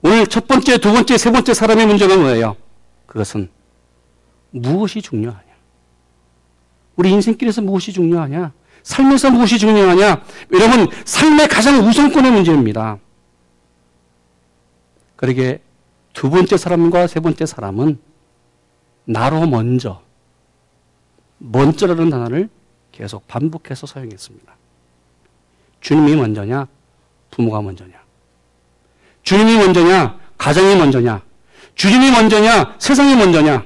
오늘 0.03 0.25
첫 0.29 0.47
번째, 0.47 0.79
두 0.79 0.93
번째, 0.93 1.19
세 1.19 1.33
번째 1.33 1.53
사람의 1.53 1.87
문제가 1.87 2.17
뭐예요? 2.17 2.57
그것은 3.07 3.51
무엇이 4.51 5.03
중요하냐? 5.03 5.43
우리 6.95 7.11
인생길에서 7.11 7.61
무엇이 7.61 7.93
중요하냐? 7.93 8.53
삶에서 8.85 9.33
무엇이 9.33 9.59
중요하냐? 9.59 10.23
여러분, 10.53 10.89
삶의 11.05 11.49
가장 11.49 11.85
우선권의 11.85 12.31
문제입니다. 12.31 12.99
그러게 15.17 15.61
두 16.13 16.31
번째 16.31 16.57
사람과 16.57 17.09
세 17.09 17.19
번째 17.19 17.47
사람은 17.47 17.99
나로 19.07 19.49
먼저, 19.49 20.03
먼저라는 21.39 22.09
단어를 22.09 22.49
계속 22.93 23.27
반복해서 23.27 23.87
사용했습니다. 23.87 24.55
주님이 25.81 26.15
먼저냐? 26.17 26.67
부모가 27.31 27.63
먼저냐? 27.63 28.01
주님이 29.23 29.57
먼저냐? 29.57 30.19
가정이 30.39 30.77
먼저냐? 30.77 31.23
주님이 31.75 32.11
먼저냐? 32.11 32.77
세상이 32.79 33.17
먼저냐? 33.17 33.65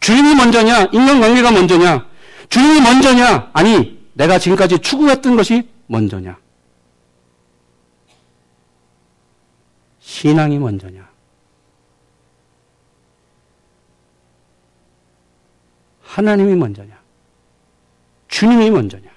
주님이 0.00 0.34
먼저냐? 0.36 0.84
인간관계가 0.92 1.50
먼저냐? 1.50 2.06
주님이 2.48 2.80
먼저냐? 2.80 3.50
아니, 3.52 3.98
내가 4.14 4.38
지금까지 4.38 4.78
추구했던 4.78 5.36
것이 5.36 5.68
먼저냐? 5.86 6.38
신앙이 10.00 10.58
먼저냐? 10.58 11.08
하나님이 16.02 16.54
먼저냐? 16.56 16.97
주님이 18.28 18.70
먼저냐? 18.70 19.08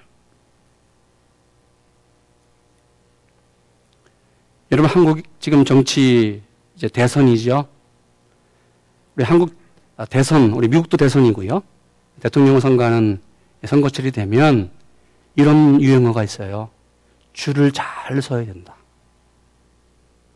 여러분 4.70 4.90
한국 4.90 5.22
지금 5.38 5.64
정치 5.64 6.42
이제 6.76 6.88
대선이죠. 6.88 7.68
우리 9.16 9.24
한국 9.24 9.54
아, 9.96 10.06
대선 10.06 10.50
우리 10.52 10.68
미국도 10.68 10.96
대선이고요. 10.96 11.62
대통령 12.20 12.58
선거는 12.58 13.20
선거철이 13.64 14.10
되면 14.10 14.70
이런 15.36 15.80
유행어가 15.80 16.24
있어요. 16.24 16.70
줄을 17.34 17.70
잘 17.72 18.20
서야 18.22 18.46
된다. 18.46 18.74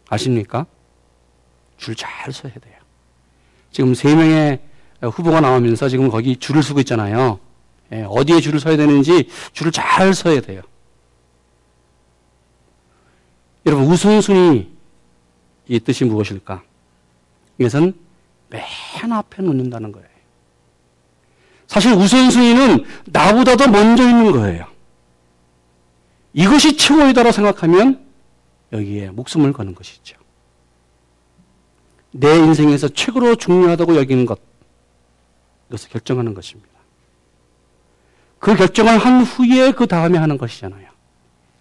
아십니까? 0.08 0.66
줄 1.78 1.94
잘 1.94 2.32
서야 2.32 2.52
돼요. 2.52 2.76
지금 3.70 3.94
세 3.94 4.14
명의 4.14 4.60
후보가 5.02 5.40
나오면서 5.40 5.88
지금 5.88 6.08
거기 6.10 6.36
줄을 6.36 6.62
서고 6.62 6.80
있잖아요. 6.80 7.40
예, 7.92 8.02
어디에 8.08 8.40
줄을 8.40 8.58
서야 8.58 8.76
되는지 8.76 9.28
줄을 9.52 9.72
잘 9.72 10.12
서야 10.12 10.40
돼요. 10.40 10.62
여러분, 13.64 13.86
우선순위 13.86 14.68
이 15.68 15.80
뜻이 15.80 16.04
무엇일까? 16.04 16.62
이것은 17.58 17.94
맨 18.48 19.12
앞에 19.12 19.42
놓는다는 19.42 19.92
거예요. 19.92 20.06
사실 21.66 21.92
우선순위는 21.92 22.84
나보다도 23.06 23.68
먼저 23.68 24.08
있는 24.08 24.30
거예요. 24.32 24.66
이것이 26.32 26.76
최고이다라고 26.76 27.32
생각하면 27.32 28.06
여기에 28.72 29.10
목숨을 29.10 29.52
거는 29.52 29.74
것이죠. 29.74 30.16
내 32.12 32.36
인생에서 32.36 32.88
최고로 32.88 33.36
중요하다고 33.36 33.96
여기는 33.96 34.26
것, 34.26 34.38
이것을 35.68 35.90
결정하는 35.90 36.34
것입니다. 36.34 36.75
그 38.38 38.54
결정을 38.54 38.98
한 38.98 39.22
후에 39.22 39.72
그 39.72 39.86
다음에 39.86 40.18
하는 40.18 40.38
것이잖아요. 40.38 40.88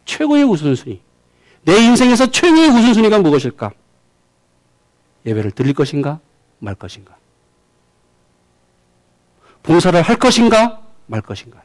최고의 0.05 0.43
우선순위. 0.43 1.01
내 1.63 1.77
인생에서 1.77 2.29
최고의 2.29 2.69
우선순위가 2.69 3.19
무엇일까? 3.19 3.71
예배를 5.25 5.51
드릴 5.51 5.73
것인가? 5.73 6.19
말 6.59 6.75
것인가? 6.75 7.15
봉사를 9.63 9.99
할 9.99 10.15
것인가? 10.17 10.81
말 11.07 11.21
것인가? 11.21 11.63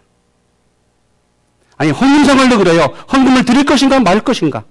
아니, 1.76 1.90
헌금성을도 1.90 2.58
그래요. 2.58 2.84
헌금을 3.12 3.44
드릴 3.44 3.64
것인가? 3.64 4.00
말 4.00 4.20
것인가? 4.20 4.64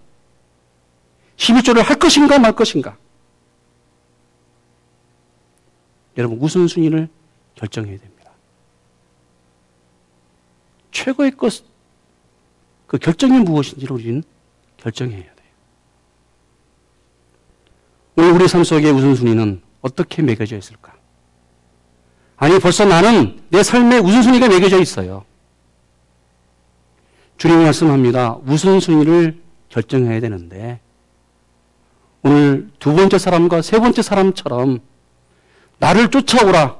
11조를 1.37 1.83
할 1.83 1.97
것인가? 1.97 2.37
말 2.39 2.51
것인가? 2.53 2.97
여러분, 6.17 6.39
우선순위를 6.39 7.07
결정해야 7.55 7.97
됩니다. 7.97 8.18
최고의 10.91 11.31
것, 11.31 11.63
그 12.87 12.97
결정이 12.97 13.39
무엇인지를 13.39 13.93
우리는 13.93 14.23
결정해야 14.77 15.21
돼요. 15.21 15.33
오늘 18.15 18.31
우리 18.31 18.47
삶 18.47 18.63
속의 18.63 18.91
우선순위는 18.91 19.61
어떻게 19.81 20.21
매겨져 20.21 20.57
있을까? 20.57 20.93
아니, 22.37 22.57
벌써 22.59 22.85
나는 22.85 23.41
내 23.49 23.63
삶의 23.63 23.99
우선순위가 23.99 24.47
매겨져 24.47 24.79
있어요. 24.79 25.25
주님이 27.37 27.63
말씀합니다. 27.63 28.37
우선순위를 28.45 29.41
결정해야 29.69 30.19
되는데, 30.19 30.79
오늘 32.21 32.69
두 32.79 32.93
번째 32.93 33.17
사람과 33.17 33.61
세 33.61 33.79
번째 33.79 34.01
사람처럼 34.01 34.79
나를 35.77 36.09
쫓아오라. 36.09 36.77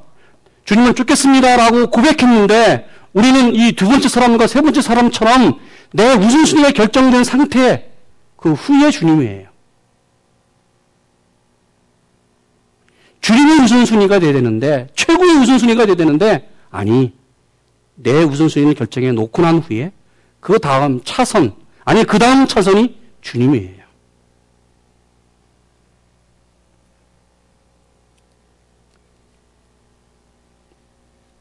주님을 0.65 0.93
쫓겠습니다라고 0.93 1.89
고백했는데 1.89 2.87
우리는 3.13 3.55
이 3.55 3.71
두 3.73 3.87
번째 3.87 4.07
사람과 4.07 4.47
세 4.47 4.61
번째 4.61 4.81
사람처럼 4.81 5.59
내 5.91 6.13
우선순위가 6.13 6.71
결정된 6.71 7.23
상태 7.23 7.91
그 8.35 8.53
후에 8.53 8.91
주님이에요. 8.91 9.49
주님의 13.21 13.59
우선순위가 13.59 14.19
돼야 14.19 14.33
되는데 14.33 14.87
최고의 14.95 15.37
우선순위가 15.37 15.85
돼야 15.85 15.95
되는데 15.95 16.49
아니 16.69 17.13
내 17.95 18.23
우선순위를 18.23 18.75
결정해 18.75 19.11
놓고 19.11 19.41
난 19.41 19.59
후에 19.59 19.91
그 20.39 20.59
다음 20.59 21.01
차선 21.03 21.53
아니 21.83 22.03
그 22.03 22.17
다음 22.19 22.47
차선이 22.47 22.97
주님이에요. 23.21 23.79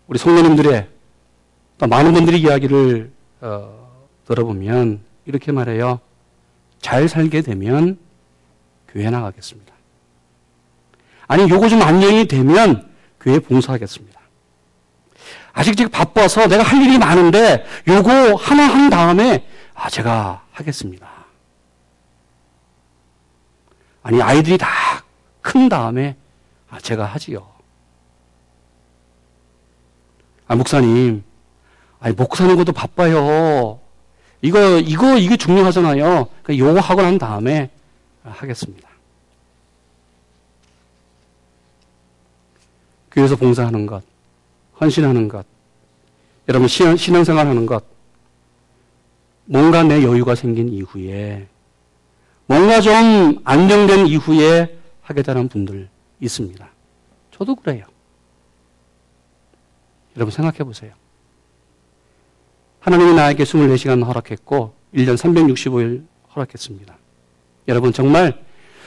우리 0.08 0.18
성도님들의 0.18 0.88
또 1.78 1.86
많은 1.86 2.12
분들이 2.12 2.40
이야기를 2.40 3.12
어, 3.40 3.88
들어보면 4.26 5.00
이렇게 5.26 5.52
말해요. 5.52 6.00
잘 6.80 7.08
살게 7.08 7.42
되면 7.42 7.98
교회 8.88 9.10
나가겠습니다. 9.10 9.72
아니 11.26 11.48
요거 11.48 11.68
좀 11.68 11.82
안녕이 11.82 12.26
되면 12.26 12.88
교회 13.20 13.38
봉사하겠습니다. 13.38 14.18
아직 15.52 15.76
지금 15.76 15.90
바빠서 15.90 16.46
내가 16.46 16.62
할 16.62 16.80
일이 16.82 16.98
많은데 16.98 17.64
요거 17.86 18.34
하나 18.36 18.62
한 18.64 18.90
다음에 18.90 19.46
아 19.74 19.88
제가 19.90 20.44
하겠습니다. 20.52 21.08
아니 24.02 24.22
아이들이 24.22 24.58
다 24.58 24.68
큰 25.48 25.68
다음에 25.70 26.14
아 26.68 26.78
제가 26.78 27.06
하지요. 27.06 27.48
아 30.46 30.54
목사님 30.56 31.24
아니, 32.00 32.14
먹고 32.14 32.36
사는 32.36 32.54
것도 32.56 32.72
바빠요. 32.72 33.80
이거, 34.40 34.78
이거, 34.78 35.16
이게 35.16 35.36
중요하잖아요. 35.36 36.28
그러니까 36.42 36.58
요거 36.58 36.80
하고 36.80 37.02
난 37.02 37.18
다음에 37.18 37.70
하겠습니다. 38.22 38.88
교회에서 43.10 43.36
봉사하는 43.36 43.86
것, 43.86 44.04
헌신하는 44.80 45.28
것, 45.28 45.44
여러분 46.48 46.68
신앙생활 46.68 47.46
하는 47.46 47.66
것, 47.66 47.84
뭔가 49.44 49.82
내 49.82 50.04
여유가 50.04 50.34
생긴 50.34 50.68
이후에, 50.68 51.48
뭔가 52.46 52.80
좀 52.80 53.40
안정된 53.44 54.06
이후에 54.06 54.78
하겠다는 55.02 55.48
분들 55.48 55.88
있습니다. 56.20 56.68
저도 57.32 57.56
그래요. 57.56 57.84
여러분 60.16 60.30
생각해 60.30 60.58
보세요. 60.58 60.92
하나님이 62.80 63.14
나에게 63.14 63.44
24시간 63.44 64.04
허락했고 64.04 64.74
1년 64.94 65.16
365일 65.16 66.06
허락했습니다. 66.34 66.96
여러분 67.68 67.92
정말 67.92 68.42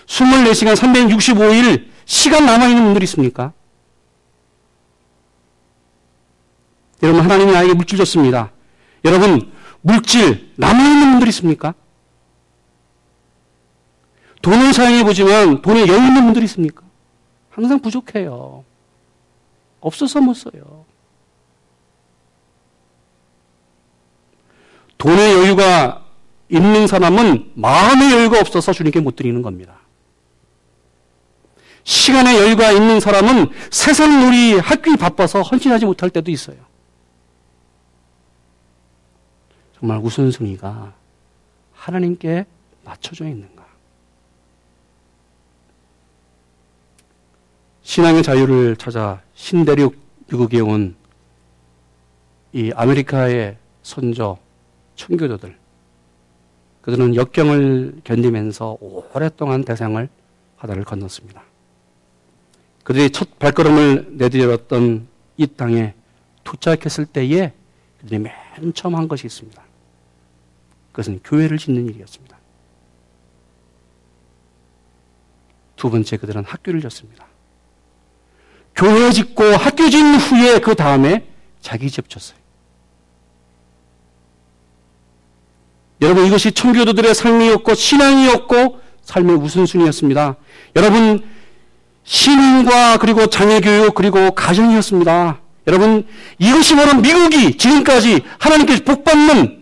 24시간 0.06 0.76
365일 0.76 1.88
시간 2.06 2.46
남아있는 2.46 2.84
분들이 2.84 3.04
있습니까? 3.06 3.54
여러분, 7.04 7.24
하나님이 7.24 7.52
나에게 7.52 7.74
물질 7.74 7.98
줬습니다. 7.98 8.52
여러분, 9.06 9.52
물질 9.82 10.52
남아있는 10.58 11.12
분들이 11.12 11.30
있습니까? 11.30 11.74
돈을 14.42 14.74
사용해보지만 14.74 15.62
돈에 15.62 15.88
여유 15.88 15.98
있는 15.98 16.26
분들이 16.26 16.46
있습니까? 16.46 16.84
항상 17.50 17.80
부족해요. 17.80 18.64
없어서 19.80 20.22
못 20.22 20.34
써요. 20.34 20.86
돈의 25.02 25.34
여유가 25.34 26.06
있는 26.50 26.86
사람은 26.86 27.52
마음의 27.56 28.12
여유가 28.12 28.40
없어서 28.40 28.72
주님께 28.72 29.00
못 29.00 29.16
드리는 29.16 29.42
겁니다. 29.42 29.80
시간의 31.84 32.38
여유가 32.38 32.72
있는 32.72 33.00
사람은 33.00 33.50
세상 33.72 34.24
놀이 34.24 34.54
학교에 34.60 34.96
바빠서 34.96 35.42
헌신하지 35.42 35.86
못할 35.86 36.12
때도 36.12 36.30
있어요. 36.30 36.58
정말 39.80 39.98
우선순위가 39.98 40.94
하나님께 41.74 42.46
맞춰져 42.84 43.26
있는가? 43.28 43.66
신앙의 47.82 48.22
자유를 48.22 48.76
찾아 48.76 49.22
신대륙 49.34 49.96
미국에 50.28 50.60
온 50.60 51.02
이 52.54 52.72
아메리카의 52.76 53.58
선조 53.82 54.38
청교도들 55.02 55.58
그들은 56.82 57.16
역경을 57.16 58.02
견디면서 58.04 58.78
오랫동안 58.80 59.64
대상을 59.64 60.08
바다를 60.58 60.84
건넜습니다. 60.84 61.44
그들이 62.84 63.10
첫 63.12 63.38
발걸음을 63.40 64.18
내디뎠던 64.18 65.06
이 65.38 65.48
땅에 65.48 65.94
도착했을 66.44 67.06
때에 67.06 67.54
그들이 68.00 68.20
맨 68.20 68.34
처음 68.74 68.96
한 68.96 69.08
것이 69.08 69.28
있습니다. 69.28 69.62
그것은 70.92 71.20
교회를 71.24 71.58
짓는 71.58 71.88
일이었습니다. 71.88 72.38
두 75.76 75.90
번째 75.90 76.18
그들은 76.18 76.44
학교를 76.46 76.82
짓습니다. 76.82 77.26
교회 78.76 79.12
짓고 79.12 79.44
학교 79.44 79.90
짓는 79.90 80.16
후에 80.20 80.60
그 80.60 80.76
다음에 80.76 81.28
자기 81.60 81.90
집 81.90 82.08
졌어요. 82.10 82.41
여러분 86.02 86.26
이것이 86.26 86.52
청교도들의 86.52 87.14
삶이었고 87.14 87.76
신앙이었고 87.76 88.80
삶의 89.04 89.36
우선순위였습니다. 89.36 90.36
여러분 90.76 91.24
신앙과 92.04 92.98
그리고 92.98 93.28
장애교육 93.28 93.94
그리고 93.94 94.32
가정이었습니다. 94.32 95.40
여러분 95.68 96.08
이것이 96.40 96.76
바로 96.76 97.00
미국이 97.00 97.58
지금까지 97.58 98.24
하나님께서 98.40 98.84
복받는 98.84 99.62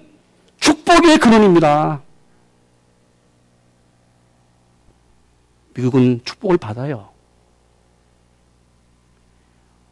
축복의 0.60 1.17
근원입니다. 1.17 2.02
미국은 5.73 6.21
축복을 6.23 6.58
받아요. 6.58 7.10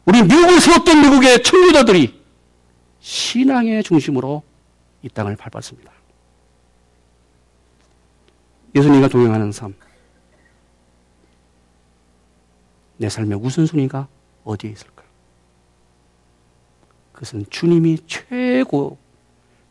우리 0.06 0.22
미국을 0.22 0.60
세웠던 0.60 1.02
미국의 1.02 1.42
청교도들이 1.42 2.18
신앙의 3.00 3.82
중심으로 3.82 4.42
이 5.02 5.08
땅을 5.10 5.36
밟았습니다. 5.36 5.97
예수님과 8.78 9.08
동행하는 9.08 9.52
삶. 9.52 9.74
내 12.96 13.08
삶의 13.08 13.38
우선순위가 13.38 14.08
어디에 14.44 14.70
있을까? 14.70 15.04
그것은 17.12 17.46
주님이 17.50 17.98
최고, 18.06 18.98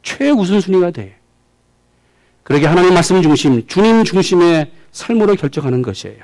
최우선순위가 0.04 0.92
돼. 0.92 1.18
그러게 2.44 2.66
하나님 2.66 2.94
말씀 2.94 3.22
중심, 3.22 3.66
주님 3.68 4.04
중심의 4.04 4.72
삶으로 4.92 5.36
결정하는 5.36 5.82
것이에요. 5.82 6.24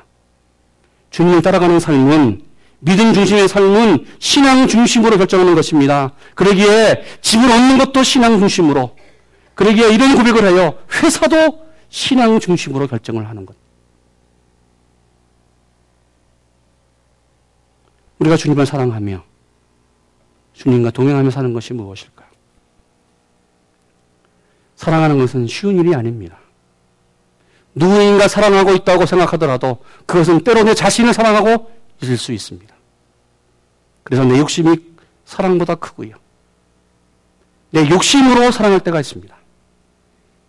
주님을 1.09 1.41
따라가는 1.41 1.79
삶은 1.79 2.43
믿음 2.79 3.13
중심의 3.13 3.47
삶은 3.47 4.05
신앙 4.19 4.67
중심으로 4.67 5.17
결정하는 5.17 5.55
것입니다. 5.55 6.13
그러기에 6.35 7.03
집을 7.21 7.49
얻는 7.49 7.77
것도 7.77 8.03
신앙 8.03 8.39
중심으로. 8.39 8.95
그러기에 9.55 9.93
이런 9.93 10.15
고백을 10.15 10.47
해요. 10.47 10.77
회사도 10.91 11.63
신앙 11.93 12.39
중심으로 12.39 12.87
결정을 12.87 13.29
하는 13.29 13.45
것. 13.45 13.55
우리가 18.17 18.35
주님을 18.35 18.65
사랑하며 18.65 19.23
주님과 20.53 20.89
동행하며 20.89 21.29
사는 21.29 21.53
것이 21.53 21.71
무엇일까? 21.73 22.25
사랑하는 24.75 25.19
것은 25.19 25.45
쉬운 25.45 25.77
일이 25.77 25.93
아닙니다. 25.93 26.39
누구인가 27.75 28.27
사랑하고 28.27 28.73
있다고 28.73 29.05
생각하더라도 29.05 29.83
그것은 30.07 30.43
때로 30.43 30.63
내 30.63 30.73
자신을 30.73 31.13
사랑하고 31.13 31.71
있을 32.01 32.17
수 32.17 32.33
있습니다. 32.33 32.73
그래서 34.01 34.25
내 34.25 34.39
욕심이 34.39 34.77
사랑보다 35.25 35.75
크고요. 35.75 36.15
내 37.69 37.87
욕심으로 37.87 38.49
사랑할 38.49 38.79
때가 38.79 38.99
있습니다. 38.99 39.42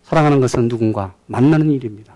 사랑하는 0.04 0.40
것은 0.40 0.68
누군가 0.68 1.14
만나는 1.26 1.70
일입니다. 1.70 2.14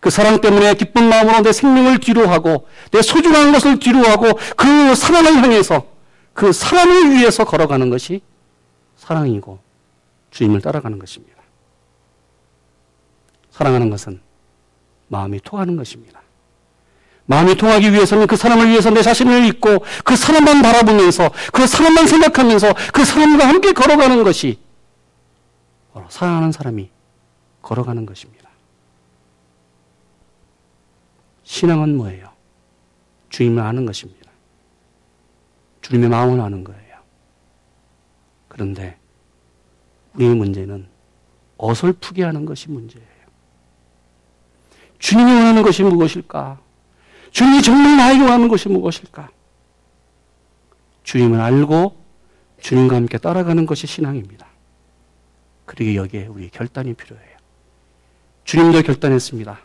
그 0.00 0.08
사랑 0.08 0.40
때문에 0.40 0.74
기쁜 0.74 1.08
마음으로 1.08 1.42
내 1.42 1.52
생명을 1.52 1.98
뒤로하고 2.00 2.66
내 2.90 3.02
소중한 3.02 3.52
것을 3.52 3.78
뒤로하고 3.78 4.38
그 4.56 4.94
사랑을 4.94 5.42
향해서 5.42 5.86
그 6.32 6.52
사랑을 6.52 7.12
위해서 7.12 7.44
걸어가는 7.44 7.90
것이 7.90 8.22
사랑이고 8.96 9.58
주님을 10.30 10.62
따라가는 10.62 10.98
것입니다. 10.98 11.36
사랑하는 13.50 13.90
것은 13.90 14.20
마음이 15.08 15.40
통하는 15.40 15.76
것입니다. 15.76 16.22
마음이 17.26 17.56
통하기 17.56 17.92
위해서는 17.92 18.26
그 18.26 18.36
사람을 18.36 18.70
위해서 18.70 18.90
내 18.90 19.02
자신을 19.02 19.44
잊고 19.44 19.84
그 20.02 20.16
사람만 20.16 20.62
바라보면서 20.62 21.30
그 21.52 21.66
사람만 21.66 22.06
생각하면서 22.06 22.74
그 22.92 23.04
사람과 23.04 23.46
함께 23.46 23.72
걸어가는 23.72 24.24
것이 24.24 24.58
사랑하는 26.08 26.52
사람이 26.52 26.90
걸어가는 27.62 28.06
것입니다. 28.06 28.50
신앙은 31.44 31.96
뭐예요? 31.96 32.30
주님을 33.30 33.62
아는 33.62 33.86
것입니다. 33.86 34.30
주님의 35.82 36.08
마음을 36.08 36.40
아는 36.40 36.62
거예요. 36.62 36.98
그런데 38.48 38.98
우리의 40.14 40.34
문제는 40.34 40.88
어설프게 41.56 42.22
하는 42.24 42.44
것이 42.44 42.70
문제예요. 42.70 43.08
주님이 44.98 45.32
원하는 45.32 45.62
것이 45.62 45.82
무엇일까? 45.82 46.60
주님이 47.30 47.62
정말 47.62 47.96
나에게 47.96 48.22
원하는 48.22 48.48
것이 48.48 48.68
무엇일까? 48.68 49.30
주님을 51.04 51.40
알고 51.40 51.96
주님과 52.60 52.96
함께 52.96 53.18
따라가는 53.18 53.66
것이 53.66 53.86
신앙입니다. 53.86 54.49
그리고 55.70 55.94
여기에 55.94 56.26
우리 56.26 56.50
결단이 56.50 56.94
필요해요. 56.94 57.36
주님도 58.42 58.82
결단했습니다. 58.82 59.60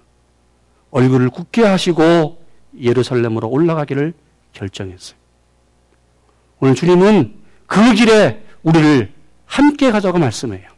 얼굴을 0.92 1.32
굳게 1.32 1.64
하시고 1.64 2.46
예루살렘으로 2.80 3.50
올라가기를 3.50 4.14
결정했어요. 4.54 5.18
오늘 6.60 6.76
주님은 6.76 7.34
그 7.66 7.94
길에 7.96 8.44
우리를 8.62 9.12
함께 9.48 9.90
가자고 9.90 10.20
말씀해요. 10.20 10.70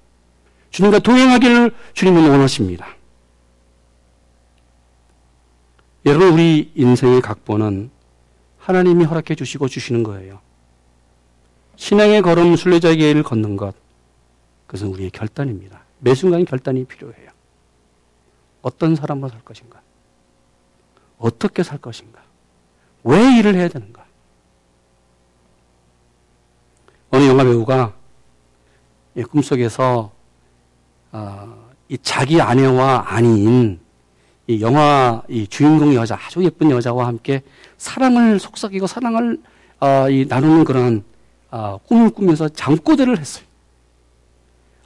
주님과 0.70 1.00
동행하기를 1.00 1.76
주님은 1.94 2.30
원하십니다. 2.30 2.88
여러분, 6.06 6.30
우리 6.30 6.72
인생의 6.74 7.20
각본은 7.22 7.90
하나님이 8.60 9.04
허락해 9.04 9.36
주시고 9.36 9.68
주시는 9.68 10.04
거예요. 10.04 10.40
신앙의 11.76 12.22
걸음 12.22 12.56
순례자의 12.56 12.96
길을 12.96 13.24
걷는 13.24 13.58
것, 13.58 13.76
그것은 14.68 14.88
우리의 14.90 15.10
결단입니다. 15.10 15.82
매 16.00 16.14
순간 16.14 16.46
결단이 16.46 16.86
필요해요. 16.86 17.32
어떤 18.62 18.96
사람으로 18.96 19.30
살 19.30 19.42
것인가? 19.42 19.82
어떻게 21.18 21.64
살 21.64 21.78
것인가? 21.80 22.22
왜 23.04 23.38
일을 23.38 23.56
해야 23.56 23.70
되는가? 23.70 24.06
어느 27.10 27.26
영화 27.26 27.44
배우가 27.44 27.94
꿈속에서 29.32 30.12
어, 31.12 31.70
이 31.88 31.98
자기 32.02 32.42
아내와 32.42 33.06
아닌 33.08 33.80
이 34.46 34.62
영화 34.62 35.24
이 35.28 35.48
주인공 35.48 35.96
여자 35.96 36.16
아주 36.16 36.44
예쁜 36.44 36.70
여자와 36.70 37.08
함께 37.08 37.42
사랑을 37.78 38.40
속삭이고 38.40 38.86
사랑을 38.86 39.42
어, 39.80 40.10
이 40.10 40.26
나누는 40.28 40.66
그런 40.66 41.04
어, 41.50 41.80
꿈을 41.88 42.10
꾸면서 42.10 42.50
잠꼬대를 42.50 43.18
했어요. 43.18 43.47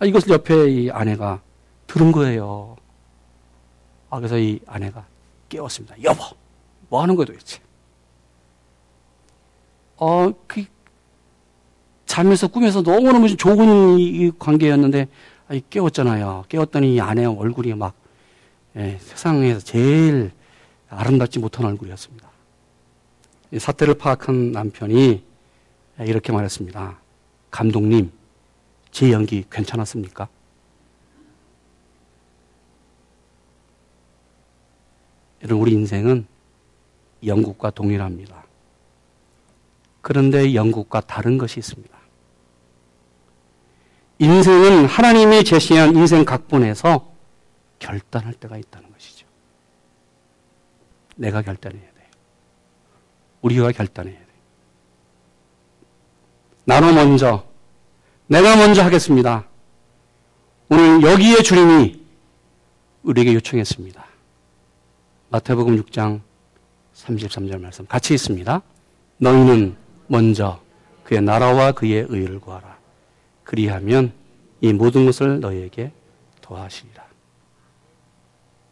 아, 0.01 0.05
이것을 0.05 0.29
옆에 0.31 0.67
이 0.67 0.89
아내가 0.89 1.41
들은 1.85 2.11
거예요. 2.11 2.75
아, 4.09 4.17
그래서 4.17 4.39
이 4.39 4.59
아내가 4.65 5.05
깨웠습니다. 5.47 5.95
여보, 6.01 6.23
뭐 6.89 7.03
하는 7.03 7.15
거야 7.15 7.27
도대체? 7.27 7.59
어, 9.97 10.33
그, 10.47 10.65
잠에서 12.07 12.47
꿈에서 12.47 12.81
너무너무 12.81 13.37
좋은 13.37 13.99
이 13.99 14.31
관계였는데, 14.39 15.07
아, 15.47 15.59
깨웠잖아요. 15.69 16.45
깨웠더니 16.49 16.99
아내 16.99 17.25
얼굴이 17.25 17.75
막, 17.75 17.93
예, 18.77 18.97
세상에서 18.99 19.59
제일 19.59 20.31
아름답지 20.89 21.37
못한 21.37 21.67
얼굴이었습니다. 21.67 22.27
사태를 23.55 23.93
파악한 23.93 24.51
남편이 24.51 25.23
이렇게 25.99 26.31
말했습니다. 26.31 26.97
감독님, 27.51 28.11
제 28.91 29.11
연기 29.11 29.45
괜찮았습니까? 29.49 30.27
여러분, 35.43 35.61
우리 35.61 35.71
인생은 35.73 36.27
영국과 37.25 37.71
동일합니다. 37.71 38.45
그런데 40.01 40.53
영국과 40.53 41.01
다른 41.01 41.37
것이 41.37 41.59
있습니다. 41.59 41.97
인생은 44.19 44.85
하나님이 44.85 45.43
제시한 45.43 45.95
인생 45.95 46.25
각본에서 46.25 47.11
결단할 47.79 48.33
때가 48.33 48.57
있다는 48.57 48.91
것이죠. 48.91 49.25
내가 51.15 51.41
결단해야 51.41 51.81
돼요. 51.81 52.07
우리가 53.41 53.71
결단해야 53.71 54.15
돼요. 54.15 54.27
나로 56.65 56.93
먼저, 56.93 57.50
내가 58.31 58.55
먼저 58.55 58.81
하겠습니다. 58.81 59.45
오늘 60.69 61.03
여기에 61.03 61.43
주님이 61.43 62.01
우리에게 63.03 63.33
요청했습니다. 63.33 64.05
마태복음 65.31 65.75
6장 65.83 66.21
33절 66.93 67.59
말씀 67.59 67.85
같이 67.87 68.13
있습니다. 68.13 68.61
너희는 69.17 69.75
먼저 70.07 70.61
그의 71.03 71.21
나라와 71.21 71.73
그의 71.73 72.05
의를 72.07 72.39
구하라. 72.39 72.77
그리하면 73.43 74.13
이 74.61 74.71
모든 74.71 75.05
것을 75.05 75.41
너희에게 75.41 75.91
더하시리라. 76.39 77.05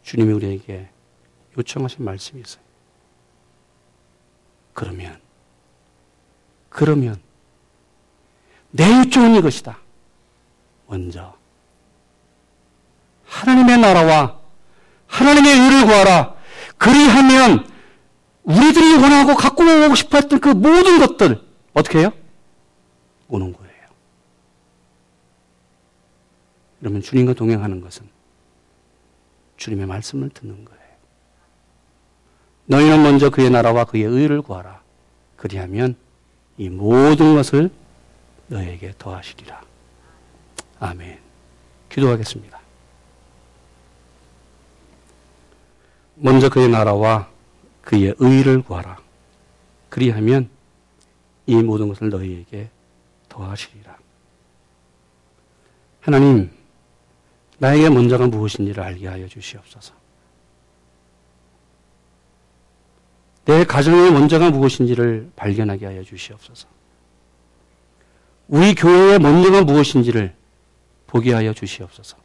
주님이 0.04 0.32
우리에게 0.32 0.88
요청하신 1.58 2.02
말씀이 2.02 2.40
있어요. 2.40 2.62
그러면, 4.72 5.20
그러면, 6.70 7.20
내 8.70 8.98
요청은 9.00 9.36
이것이다. 9.36 9.78
먼저, 10.86 11.34
하나님의 13.26 13.78
나라와 13.78 14.38
하나님의 15.06 15.52
의를 15.52 15.86
구하라. 15.86 16.34
그리하면, 16.78 17.68
우리들이 18.42 18.94
원하고 18.94 19.34
갖고 19.34 19.64
오고 19.64 19.94
싶어 19.94 20.18
했던 20.18 20.40
그 20.40 20.48
모든 20.48 20.98
것들, 20.98 21.42
어떻게 21.74 22.00
해요? 22.00 22.12
오는 23.28 23.52
거예요. 23.52 23.70
그러면 26.80 27.02
주님과 27.02 27.34
동행하는 27.34 27.80
것은 27.80 28.08
주님의 29.56 29.86
말씀을 29.86 30.30
듣는 30.30 30.64
거예요. 30.64 30.80
너희는 32.66 33.02
먼저 33.02 33.30
그의 33.30 33.50
나라와 33.50 33.84
그의 33.84 34.04
의를 34.04 34.42
구하라. 34.42 34.80
그리하면 35.36 35.96
이 36.56 36.68
모든 36.68 37.34
것을 37.34 37.70
너에게 38.50 38.92
더하시리라. 38.98 39.62
아멘. 40.80 41.20
기도하겠습니다. 41.88 42.60
먼저 46.16 46.48
그의 46.48 46.68
나라와 46.68 47.30
그의 47.82 48.14
의를 48.18 48.62
구하라. 48.62 48.98
그리하면 49.88 50.50
이 51.46 51.54
모든 51.56 51.88
것을 51.88 52.10
너희에게 52.10 52.68
더하시리라. 53.28 53.96
하나님, 56.00 56.50
나에게 57.58 57.88
먼저가 57.88 58.26
무엇인지를 58.26 58.82
알게 58.82 59.06
하여 59.06 59.28
주시옵소서. 59.28 59.94
내 63.44 63.64
가정의 63.64 64.12
먼저가 64.12 64.50
무엇인지를 64.50 65.30
발견하게 65.36 65.86
하여 65.86 66.02
주시옵소서. 66.02 66.79
우리 68.50 68.74
교회의 68.74 69.20
먼저가 69.20 69.62
무엇인지를 69.62 70.34
보게 71.06 71.32
하여 71.32 71.54
주시옵소서. 71.54 72.16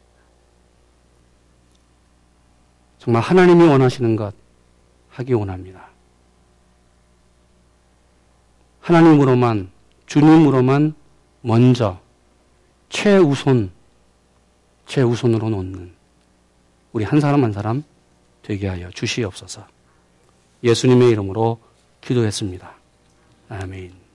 정말 2.98 3.22
하나님이 3.22 3.68
원하시는 3.68 4.16
것 4.16 4.34
하기 5.10 5.34
원합니다. 5.34 5.88
하나님으로만, 8.80 9.70
주님으로만 10.06 10.94
먼저, 11.42 12.00
최우선, 12.88 13.70
최우선으로 14.86 15.48
놓는 15.48 15.94
우리 16.92 17.04
한 17.04 17.20
사람 17.20 17.44
한 17.44 17.52
사람 17.52 17.84
되게 18.42 18.66
하여 18.66 18.90
주시옵소서. 18.90 19.64
예수님의 20.64 21.10
이름으로 21.10 21.60
기도했습니다. 22.00 22.74
아멘. 23.48 24.05